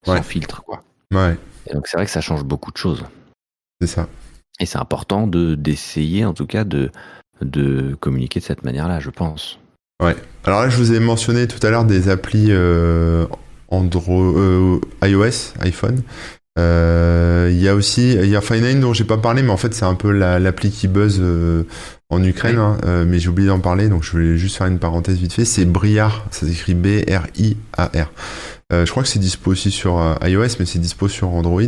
[0.07, 0.23] sans Ouais.
[0.23, 0.83] filtre, quoi.
[1.13, 1.37] Ouais,
[1.69, 3.05] Et donc c'est vrai que ça change beaucoup de choses.
[3.81, 4.09] c'est ça.
[4.61, 6.91] Et c'est important de d'essayer, en tout cas, de
[7.43, 9.59] de communiquer de cette manière-là, je pense.
[10.01, 13.27] Alors là, je vous ai mentionné tout à l'heure des applis euh,
[13.69, 16.03] Android, euh, iOS, iPhone.
[16.59, 19.51] Euh, Il y a aussi, il y a, a une dont j'ai pas parlé, mais
[19.51, 21.63] en fait, c'est un peu la- l'appli qui buzz euh,
[22.11, 24.79] en Ukraine, hein, euh, mais j'ai oublié d'en parler, donc je voulais juste faire une
[24.79, 25.45] parenthèse vite fait.
[25.45, 28.11] C'est Briar, ça s'écrit B-R-I-A-R.
[28.73, 31.63] Euh, je crois que c'est dispo aussi sur euh, iOS, mais c'est dispo sur Android.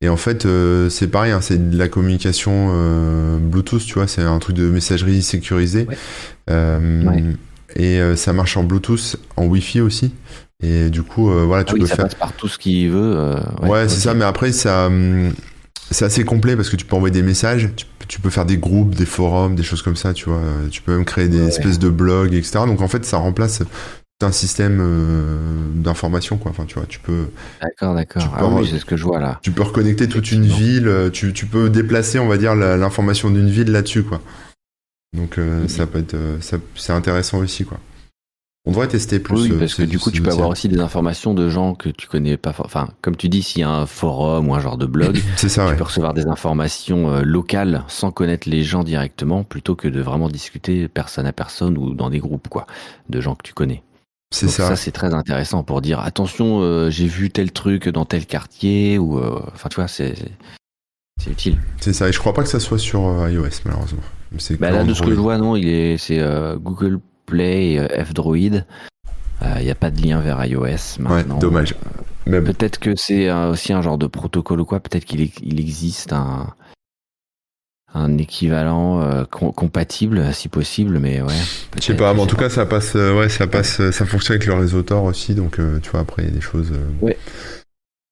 [0.00, 4.06] Et en fait, euh, c'est pareil, hein, c'est de la communication euh, Bluetooth, tu vois,
[4.06, 5.86] c'est un truc de messagerie sécurisée.
[5.88, 5.96] Ouais.
[6.50, 7.22] Euh, Ouais.
[7.76, 10.12] Et euh, ça marche en Bluetooth, en Wi-Fi aussi.
[10.62, 12.04] Et du coup, euh, voilà, tu Ah oui, peux ça faire.
[12.06, 13.14] passe par tout ce qu'il veut.
[13.16, 15.32] euh, Ouais, c'est ça, mais après, ça, hum,
[15.90, 18.58] c'est assez complet parce que tu peux envoyer des messages, tu, tu peux faire des
[18.58, 20.38] groupes, des forums, des choses comme ça, tu vois.
[20.38, 21.46] Euh, Tu peux même créer des Ouais.
[21.48, 22.66] espèces de blogs, etc.
[22.66, 25.36] Donc en fait, ça remplace tout un système euh,
[25.76, 26.50] d'information, quoi.
[26.50, 27.26] Enfin, tu vois, tu peux,
[27.62, 28.24] D'accord, d'accord.
[28.36, 29.38] Ah oui, c'est ce que je vois là.
[29.42, 33.30] tu peux reconnecter toute une ville, euh, tu, tu peux déplacer, on va dire, l'information
[33.30, 34.20] d'une ville là-dessus, quoi.
[35.16, 35.68] Donc euh, Mhm.
[35.68, 37.78] ça peut être, euh, ça- c'est intéressant aussi, quoi.
[38.68, 39.44] On devrait tester plus.
[39.44, 41.88] Oui, euh, parce que du coup, tu peux avoir aussi des informations de gens que
[41.88, 42.52] tu connais pas.
[42.58, 45.48] Enfin, comme tu dis, s'il y a un forum ou un genre de blog, ça,
[45.48, 45.76] tu ouais.
[45.76, 50.28] peux recevoir des informations euh, locales sans connaître les gens directement, plutôt que de vraiment
[50.28, 52.66] discuter personne à personne ou dans des groupes, quoi,
[53.08, 53.82] de gens que tu connais.
[54.34, 54.68] C'est ça.
[54.68, 58.98] ça, c'est très intéressant pour dire attention, euh, j'ai vu tel truc dans tel quartier
[58.98, 60.14] ou, euh, enfin, tu vois, c'est
[61.18, 61.56] c'est- utile.
[61.80, 62.10] C'est ça.
[62.10, 64.02] Et je crois pas que ça soit sur iOS, malheureusement.
[64.60, 67.78] Bah là, de ce que je vois, non, il est, c'est euh, Google Play et
[67.80, 68.64] euh, F-Droid.
[69.60, 71.38] Il n'y a pas de lien vers iOS Ouais, maintenant.
[71.38, 71.74] dommage.
[72.26, 72.42] Bon.
[72.44, 74.80] Peut-être que c'est euh, aussi un genre de protocole ou quoi.
[74.80, 76.52] Peut-être qu'il ex- il existe un,
[77.94, 81.32] un équivalent euh, com- compatible, si possible, mais ouais.
[81.76, 84.04] Je sais pas, mais en tout cas, ça passe, euh, ouais, ça passe, euh, ça
[84.04, 86.40] fonctionne avec le réseau Tor aussi, donc euh, tu vois, après, il y a des
[86.42, 86.70] choses.
[86.72, 87.16] euh, Ouais.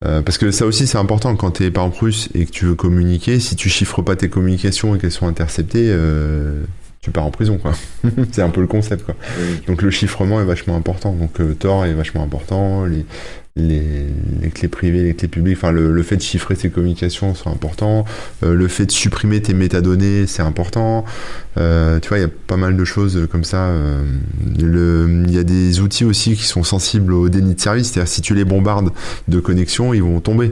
[0.05, 2.65] euh, parce que ça aussi, c'est important quand t'es par exemple russe et que tu
[2.65, 3.39] veux communiquer.
[3.39, 6.63] Si tu chiffres pas tes communications et qu'elles sont interceptées, euh,
[7.07, 7.71] tu pars en prison, quoi.
[8.33, 9.15] c'est un peu le concept, quoi.
[9.39, 9.61] Oui.
[9.65, 11.13] Donc le chiffrement est vachement important.
[11.13, 12.83] Donc euh, Tor est vachement important.
[12.83, 13.05] Les,
[13.55, 13.81] les,
[14.41, 17.49] les clés privées, les clés publiques, enfin le, le fait de chiffrer tes communications sont
[17.49, 18.03] importants.
[18.43, 21.05] Euh, le fait de supprimer tes métadonnées, c'est important.
[21.57, 23.67] Euh, tu vois, il y a pas mal de choses comme ça.
[23.67, 24.03] Euh,
[24.59, 27.91] Il y a des outils aussi qui sont sensibles au déni de service.
[27.93, 28.89] C'est-à-dire si tu les bombardes
[29.29, 30.51] de connexion, ils vont tomber.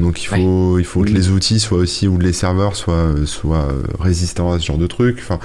[0.00, 1.14] Donc il faut, il faut que Oui.
[1.14, 3.68] les outils soient aussi ou les serveurs soient, soient
[3.98, 5.18] résistants à ce genre de trucs.
[5.18, 5.40] Enfin,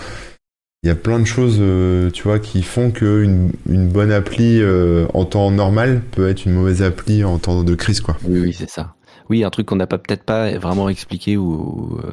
[0.86, 4.62] il y a plein de choses, euh, tu vois, qui font qu'une une bonne appli
[4.62, 8.18] euh, en temps normal peut être une mauvaise appli en temps de crise, quoi.
[8.24, 8.94] Oui, oui, c'est ça.
[9.28, 12.12] Oui, un truc qu'on n'a peut-être pas vraiment expliqué ou, euh,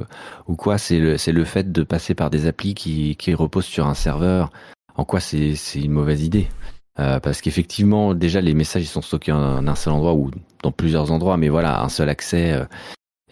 [0.49, 3.87] ou quoi, c'est le, le fait de passer par des applis qui, qui reposent sur
[3.87, 4.51] un serveur.
[4.97, 6.49] En quoi c'est, une mauvaise idée?
[6.97, 10.31] Parce qu'effectivement, déjà, les messages sont stockés en un seul endroit ou
[10.63, 12.55] dans plusieurs endroits, mais voilà, un seul accès,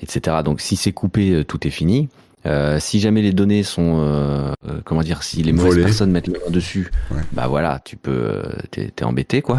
[0.03, 0.39] etc.
[0.45, 2.09] Donc si c'est coupé, tout est fini.
[2.47, 6.29] Euh, si jamais les données sont, euh, euh, comment dire, si les mauvaises personnes mettent
[6.29, 6.91] les mains dessus,
[7.33, 9.59] bah voilà, tu peux, t'es, t'es embêté quoi.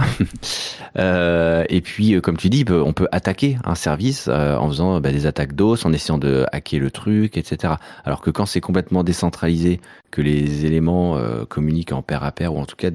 [0.97, 5.53] et puis, comme tu dis, on peut attaquer un service en faisant bah, des attaques
[5.53, 7.75] d'os, en essayant de hacker le truc, etc.
[8.03, 9.79] Alors que quand c'est complètement décentralisé,
[10.09, 11.17] que les éléments
[11.47, 12.89] communiquent en pair à pair ou en tout cas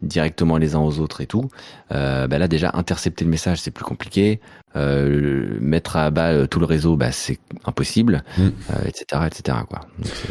[0.00, 1.48] directement les uns aux autres et tout,
[1.90, 4.40] bah là déjà intercepter le message c'est plus compliqué.
[4.74, 8.48] Euh, mettre à bas euh, tout le réseau, bah, c'est impossible, mm.
[8.86, 9.22] etc.
[9.48, 9.80] Euh, quoi.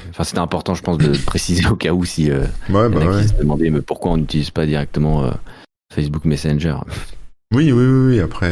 [0.09, 3.27] Enfin, c'était important, je pense, de préciser au cas où si euh, ouais, bah, ouais.
[3.27, 5.31] se demandaient mais pourquoi on n'utilise pas directement
[5.93, 6.75] Facebook Messenger?
[7.53, 8.19] Oui, oui, oui.
[8.21, 8.51] Après,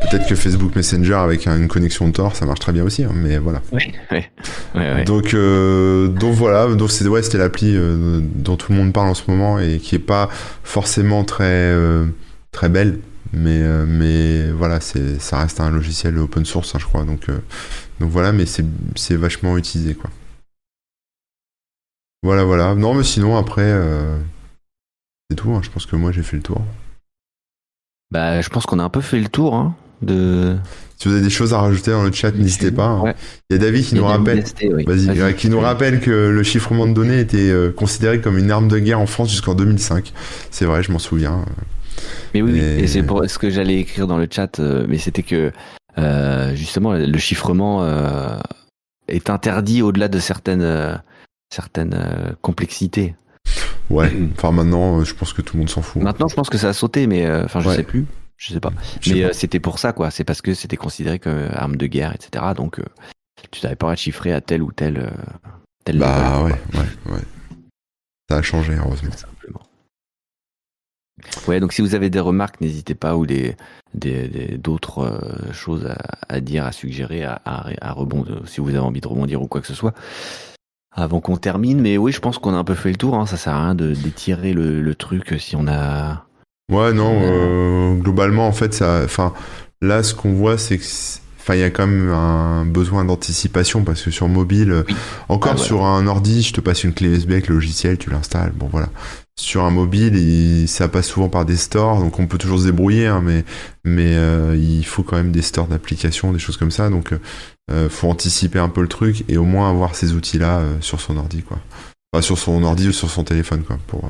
[0.00, 3.38] peut-être que Facebook Messenger avec une connexion Tor, ça marche très bien aussi, hein, mais
[3.38, 3.60] voilà.
[3.72, 5.04] Oui, oui.
[5.04, 7.76] Donc, donc voilà, donc c'était ouais, c'était l'appli
[8.34, 10.30] dont tout le monde parle en ce moment et qui est pas
[10.62, 11.74] forcément très
[12.52, 13.00] très belle
[13.32, 17.04] mais, euh, mais voilà, ça reste un logiciel open source, hein, je crois.
[17.04, 17.38] Donc, euh,
[18.00, 20.10] donc voilà, mais c'est vachement utilisé, quoi.
[22.22, 22.74] Voilà, voilà.
[22.74, 24.16] Non, mais sinon, après, euh,
[25.30, 25.52] c'est tout.
[25.52, 25.60] Hein.
[25.62, 26.60] Je pense que moi, j'ai fait le tour.
[28.10, 30.56] Bah, je pense qu'on a un peu fait le tour hein, de.
[30.98, 32.86] Si vous avez des choses à rajouter dans le chat, n'hésitez pas.
[32.86, 33.14] Hein.
[33.50, 34.44] Il y a David qui nous rappelle,
[35.36, 39.00] qui nous rappelle que le chiffrement de données était considéré comme une arme de guerre
[39.00, 40.12] en France jusqu'en 2005.
[40.50, 41.44] C'est vrai, je m'en souviens.
[42.34, 45.22] Mais oui, et, c'est pour ce que j'allais écrire dans le chat, euh, mais c'était
[45.22, 45.50] que euh,
[45.96, 48.38] justement le chiffrement euh,
[49.08, 51.00] est interdit au-delà de certaines
[51.50, 53.14] certaines complexités.
[53.88, 54.12] Ouais.
[54.32, 56.02] Enfin maintenant, je pense que tout le monde s'en fout.
[56.02, 58.06] Maintenant, je pense que ça a sauté, mais enfin, je sais plus.
[58.36, 58.72] Je sais pas.
[59.06, 60.10] mais c'était pour ça, quoi.
[60.10, 62.44] C'est parce que c'était considéré comme arme de guerre, etc.
[62.54, 62.80] Donc,
[63.50, 65.10] tu n'avais pas à chiffrer à tel ou tel.
[65.84, 67.22] tel bah ouais, ouais, ouais.
[68.28, 69.10] Ça a changé, heureusement.
[71.48, 73.56] Ouais, donc si vous avez des remarques, n'hésitez pas ou des
[73.94, 75.88] d'autres euh, choses
[76.28, 79.60] à, dire, à suggérer, à, à, rebondir, si vous avez envie de rebondir ou quoi
[79.60, 79.94] que ce soit,
[80.92, 81.80] avant qu'on termine.
[81.80, 83.14] Mais oui, je pense qu'on a un peu fait le tour.
[83.14, 83.26] Hein.
[83.26, 86.26] Ça sert à rien d'étirer le, le, truc si on a.
[86.70, 87.20] Ouais, non.
[87.22, 89.02] Euh, globalement, en fait, ça.
[89.04, 89.32] Enfin,
[89.80, 90.84] là, ce qu'on voit, c'est que
[91.38, 94.82] Enfin, il y a quand même un besoin d'anticipation parce que sur mobile,
[95.28, 98.10] encore ah, sur un ordi, je te passe une clé USB avec le logiciel, tu
[98.10, 98.50] l'installes.
[98.52, 98.88] Bon, voilà
[99.38, 103.06] sur un mobile, ça passe souvent par des stores, donc on peut toujours se débrouiller,
[103.06, 103.44] hein, mais,
[103.84, 107.12] mais euh, il faut quand même des stores d'applications, des choses comme ça, donc
[107.70, 111.00] euh, faut anticiper un peu le truc et au moins avoir ces outils-là euh, sur
[111.00, 111.58] son ordi, quoi.
[112.12, 114.04] Enfin, sur son ordi ou sur son téléphone, quoi, pour,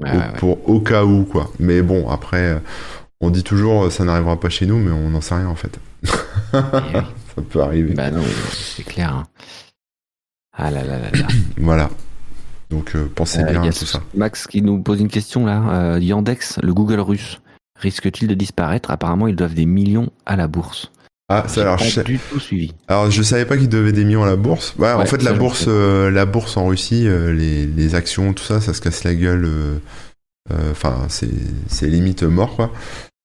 [0.00, 1.50] au, pour au cas où, quoi.
[1.58, 2.62] Mais bon, après,
[3.20, 5.80] on dit toujours ça n'arrivera pas chez nous, mais on n'en sait rien en fait.
[6.52, 7.94] ça peut arriver.
[7.94, 9.14] Bah non, c'est clair.
[9.14, 9.26] Hein.
[10.52, 11.26] Ah là là là là.
[11.56, 11.90] voilà.
[12.70, 14.00] Donc euh, pensez bien à tout ça.
[14.14, 15.94] Max qui nous pose une question là.
[15.94, 17.40] Euh, Yandex, le Google russe,
[17.76, 18.90] risque-t-il de disparaître?
[18.90, 20.90] Apparemment, ils doivent des millions à la bourse.
[21.28, 22.72] Ah, ça alors je du tout suivi.
[22.88, 24.74] Alors je savais pas qu'ils devaient des millions à la bourse.
[24.78, 28.60] Ouais, en fait la bourse, euh, la bourse en Russie, les, les, actions, tout ça,
[28.60, 29.48] ça se casse la gueule.
[30.70, 32.72] Enfin, c'est limite mort quoi.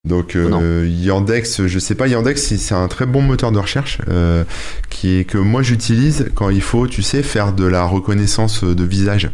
[0.06, 4.44] Donc euh, Yandex, je sais pas, Yandex c'est un très bon moteur de recherche euh,
[4.90, 8.84] qui est que moi j'utilise quand il faut, tu sais, faire de la reconnaissance de
[8.84, 9.32] visage.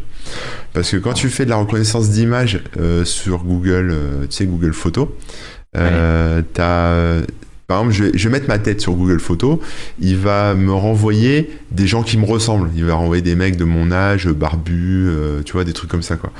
[0.72, 3.94] Parce que quand tu fais de la reconnaissance d'image euh, sur Google,
[4.30, 5.08] tu sais Google Photos,
[5.74, 7.20] t'as
[7.68, 9.58] par exemple, je vais, je vais, mettre ma tête sur Google Photos,
[9.98, 12.70] il va me renvoyer des gens qui me ressemblent.
[12.76, 15.08] Il va renvoyer des mecs de mon âge, barbus,
[15.44, 16.32] tu vois, des trucs comme ça, quoi.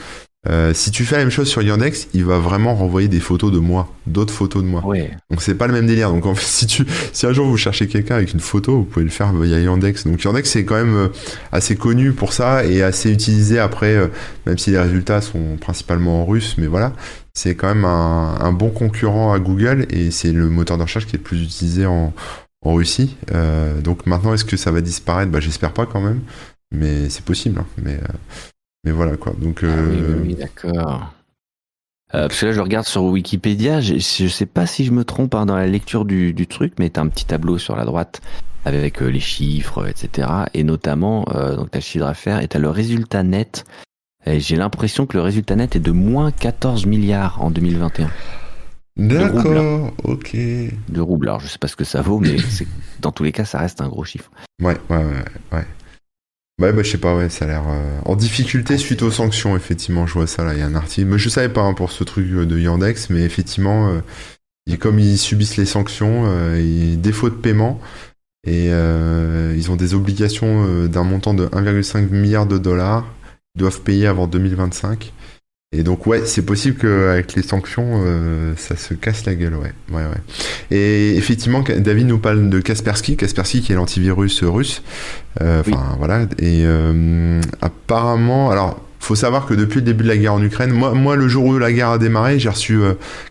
[0.49, 3.53] Euh, si tu fais la même chose sur Yandex, il va vraiment renvoyer des photos
[3.53, 4.85] de moi, d'autres photos de moi.
[4.85, 5.13] Ouais.
[5.31, 6.11] Donc c'est pas le même délire.
[6.11, 8.85] Donc en fait, si tu, si un jour vous cherchez quelqu'un avec une photo, vous
[8.85, 10.05] pouvez le faire via Yandex.
[10.05, 11.09] Donc Yandex c'est quand même euh,
[11.53, 14.09] assez connu pour ça et assez utilisé après, euh,
[14.47, 16.93] même si les résultats sont principalement en russe, mais voilà,
[17.35, 21.07] c'est quand même un, un, bon concurrent à Google et c'est le moteur de recherche
[21.07, 22.13] qui est le plus utilisé en,
[22.65, 23.17] en Russie.
[23.33, 25.31] Euh, donc maintenant, est-ce que ça va disparaître?
[25.31, 26.21] Bah j'espère pas quand même,
[26.73, 27.61] mais c'est possible.
[27.61, 27.67] Hein.
[27.81, 28.01] Mais
[28.85, 29.35] mais voilà quoi.
[29.39, 31.13] Donc, ah oui, euh, d'accord.
[32.15, 35.05] Euh, parce que là, je regarde sur Wikipédia, je, je sais pas si je me
[35.05, 37.75] trompe hein, dans la lecture du, du truc, mais tu as un petit tableau sur
[37.75, 38.21] la droite
[38.65, 40.29] avec euh, les chiffres, etc.
[40.55, 41.25] Et notamment,
[41.57, 43.65] donc tu as le chiffre d'affaires et tu as le résultat net.
[44.27, 48.11] Et j'ai l'impression que le résultat net est de moins 14 milliards en 2021.
[48.97, 50.37] D'accord, ok.
[50.37, 51.29] De roubles.
[51.29, 52.37] Alors, je sais pas ce que ça vaut, mais
[53.01, 54.31] dans tous les cas, ça reste un gros chiffre.
[54.61, 55.25] Ouais, ouais, ouais.
[55.53, 55.67] ouais.
[56.61, 57.65] Ouais, bah, je sais pas, ouais, ça a l'air
[58.05, 61.09] en difficulté suite aux sanctions, effectivement, je vois ça là, il y a un article.
[61.09, 64.01] Mais je savais pas hein, pour ce truc de Yandex, mais effectivement,
[64.79, 67.81] comme ils subissent les sanctions, et défaut de paiement,
[68.47, 73.07] et ils ont des obligations d'un montant de 1,5 milliard de dollars,
[73.57, 75.13] ils doivent payer avant 2025.
[75.75, 79.73] Et donc ouais, c'est possible qu'avec les sanctions, euh, ça se casse la gueule, ouais.
[79.91, 80.21] ouais, ouais.
[80.71, 84.83] Et effectivement, David nous parle de Kaspersky, Kaspersky qui est l'antivirus russe.
[85.41, 86.23] Euh, enfin voilà.
[86.39, 90.71] Et euh, apparemment, alors faut savoir que depuis le début de la guerre en Ukraine,
[90.71, 92.79] moi, moi le jour où la guerre a démarré, j'ai reçu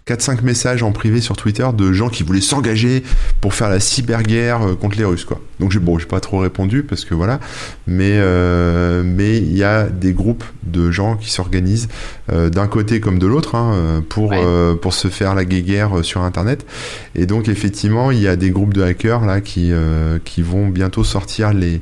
[0.05, 3.03] 4-5 euh, messages en privé sur Twitter de gens qui voulaient s'engager
[3.39, 5.39] pour faire la cyberguerre euh, contre les Russes, quoi.
[5.61, 7.39] Donc j'ai bon, j'ai pas trop répondu parce que voilà,
[7.87, 11.87] mais euh, mais il y a des groupes de gens qui s'organisent
[12.27, 14.33] d'un côté comme de l'autre hein, pour
[14.81, 16.65] pour se faire la guerre sur Internet.
[17.13, 19.71] Et donc effectivement, il y a des groupes de hackers là qui
[20.25, 21.81] qui vont bientôt sortir les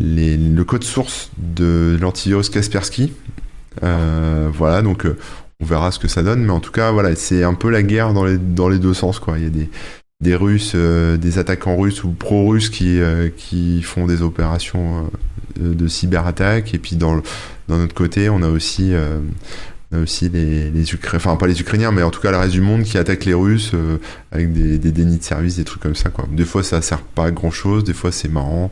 [0.00, 3.12] le code source de l'antivirus Kaspersky.
[3.82, 5.16] Euh, voilà, donc euh,
[5.60, 7.82] on verra ce que ça donne, mais en tout cas, voilà, c'est un peu la
[7.82, 9.38] guerre dans les, dans les deux sens, quoi.
[9.38, 9.68] Il y a des,
[10.20, 13.00] des Russes, euh, des attaquants russes ou pro-russes qui,
[13.36, 15.10] qui font des opérations
[15.58, 17.22] de cyberattaque, et puis dans,
[17.68, 18.92] dans notre côté, on a aussi,
[19.94, 22.60] aussi les, les Ukrainiens, enfin pas les Ukrainiens, mais en tout cas le reste du
[22.60, 23.72] monde qui attaque les Russes
[24.32, 26.26] avec des, des dénis de service, des trucs comme ça, quoi.
[26.30, 28.70] Des fois, ça sert pas à grand chose, des fois, c'est marrant.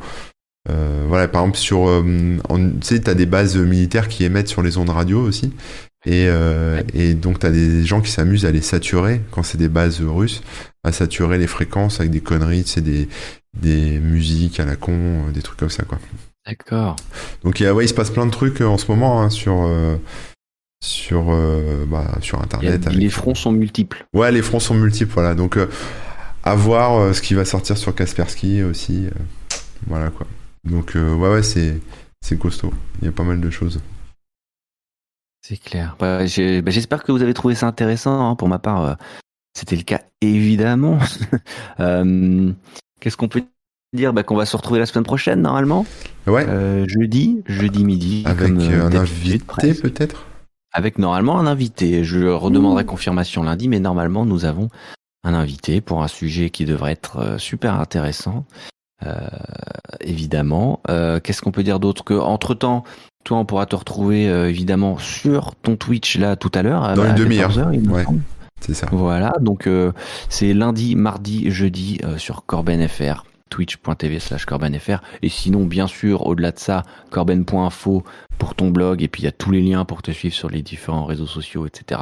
[0.68, 2.02] Euh, voilà, par exemple, sur, euh,
[2.48, 5.52] tu sais, t'as des bases militaires qui émettent sur les ondes radio aussi.
[6.04, 9.58] Et, euh, et donc, tu as des gens qui s'amusent à les saturer, quand c'est
[9.58, 10.42] des bases russes,
[10.84, 13.08] à saturer les fréquences avec des conneries, tu sais, des,
[13.60, 15.98] des musiques à la con, des trucs comme ça, quoi.
[16.46, 16.96] D'accord.
[17.42, 19.68] Donc, ouais, il se passe plein de trucs en ce moment hein, sur,
[20.80, 21.36] sur,
[21.88, 22.86] bah, sur Internet.
[22.92, 24.06] les fronts sont multiples.
[24.14, 25.34] Ouais, les fronts sont multiples, voilà.
[25.34, 25.58] Donc,
[26.44, 29.08] à voir ce qui va sortir sur Kaspersky aussi.
[29.88, 30.28] voilà, quoi.
[30.66, 31.80] Donc euh, ouais ouais c'est
[32.20, 32.72] c'est costaud.
[33.00, 33.80] Il y a pas mal de choses.
[35.42, 35.96] C'est clair.
[36.00, 38.28] Bah, bah, j'espère que vous avez trouvé ça intéressant.
[38.28, 38.34] Hein.
[38.34, 38.94] Pour ma part, euh,
[39.54, 40.98] c'était le cas évidemment.
[41.78, 42.52] Euh,
[43.00, 43.44] qu'est-ce qu'on peut
[43.92, 45.84] dire bah, Qu'on va se retrouver la semaine prochaine normalement?
[46.26, 46.46] Ouais.
[46.88, 48.22] jeudi, jeudi midi.
[48.24, 50.24] Avec un invité peut-être?
[50.72, 52.02] Avec normalement un invité.
[52.02, 54.70] Je redemanderai confirmation lundi, mais normalement nous avons
[55.22, 58.46] un invité pour un sujet qui devrait être super intéressant.
[59.04, 59.26] Euh,
[60.00, 60.80] évidemment.
[60.88, 62.84] Euh, qu'est-ce qu'on peut dire d'autre que entre temps,
[63.24, 66.94] toi, on pourra te retrouver euh, évidemment sur ton Twitch là tout à l'heure.
[66.94, 67.52] Dans une demi-heure.
[68.60, 68.86] C'est ça.
[68.90, 69.68] Voilà, donc
[70.30, 75.02] c'est lundi, mardi, jeudi sur Corben FR, twitch.tv slash corbenfr.
[75.22, 78.02] Et sinon, bien sûr, au-delà de ça, corben.info
[78.38, 79.02] pour ton blog.
[79.02, 81.26] Et puis il y a tous les liens pour te suivre sur les différents réseaux
[81.26, 82.00] sociaux, etc.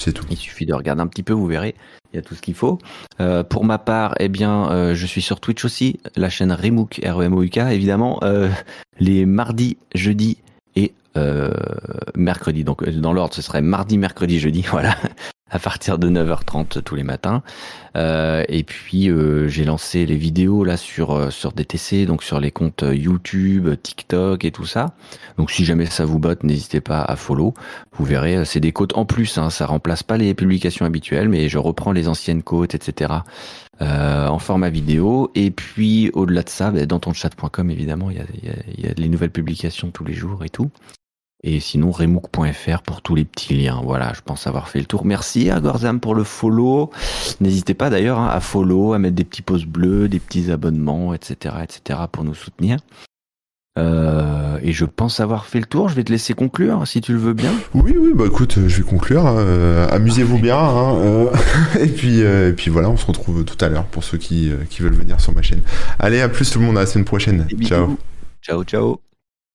[0.00, 0.24] C'est tout.
[0.30, 1.74] Il suffit de regarder un petit peu, vous verrez,
[2.12, 2.78] il y a tout ce qu'il faut.
[3.20, 7.00] Euh, pour ma part, eh bien, euh, je suis sur Twitch aussi, la chaîne Remouk,
[7.04, 8.48] r e m o u k évidemment, euh,
[9.00, 10.38] les mardis, jeudis
[10.76, 10.92] et
[12.14, 12.62] mercredis.
[12.62, 14.96] Donc, dans l'ordre, ce serait mardi, mercredi, jeudi, voilà
[15.50, 17.42] à partir de 9h30 tous les matins.
[17.96, 22.38] Euh, et puis euh, j'ai lancé les vidéos là sur euh, sur DTC, donc sur
[22.38, 24.94] les comptes YouTube, TikTok et tout ça.
[25.36, 27.54] Donc si jamais ça vous botte, n'hésitez pas à follow.
[27.92, 29.38] Vous verrez, c'est des côtes en plus.
[29.38, 33.12] Hein, ça remplace pas les publications habituelles, mais je reprends les anciennes côtes, etc.
[33.80, 35.30] en format vidéo.
[35.34, 38.24] Et puis au-delà de ça, ben, dans ton chat.com évidemment, il y a,
[38.76, 40.70] y, y a les nouvelles publications tous les jours et tout.
[41.44, 43.80] Et sinon, remook.fr pour tous les petits liens.
[43.84, 45.04] Voilà, je pense avoir fait le tour.
[45.04, 46.90] Merci à Gorzam pour le follow.
[47.40, 51.14] N'hésitez pas d'ailleurs hein, à follow, à mettre des petits pouces bleus, des petits abonnements,
[51.14, 52.78] etc., etc., pour nous soutenir.
[53.78, 55.88] Euh, et je pense avoir fait le tour.
[55.88, 57.52] Je vais te laisser conclure, si tu le veux bien.
[57.72, 59.24] Oui, oui, bah écoute, je vais conclure.
[59.24, 59.36] Hein.
[59.38, 60.58] Euh, amusez-vous bien.
[60.58, 61.30] Hein, euh.
[61.80, 64.82] et puis, et puis voilà, on se retrouve tout à l'heure pour ceux qui, qui
[64.82, 65.62] veulent venir sur ma chaîne.
[66.00, 67.46] Allez, à plus tout le monde, à la semaine prochaine.
[67.62, 67.96] Ciao.
[68.42, 69.07] Ciao, ciao.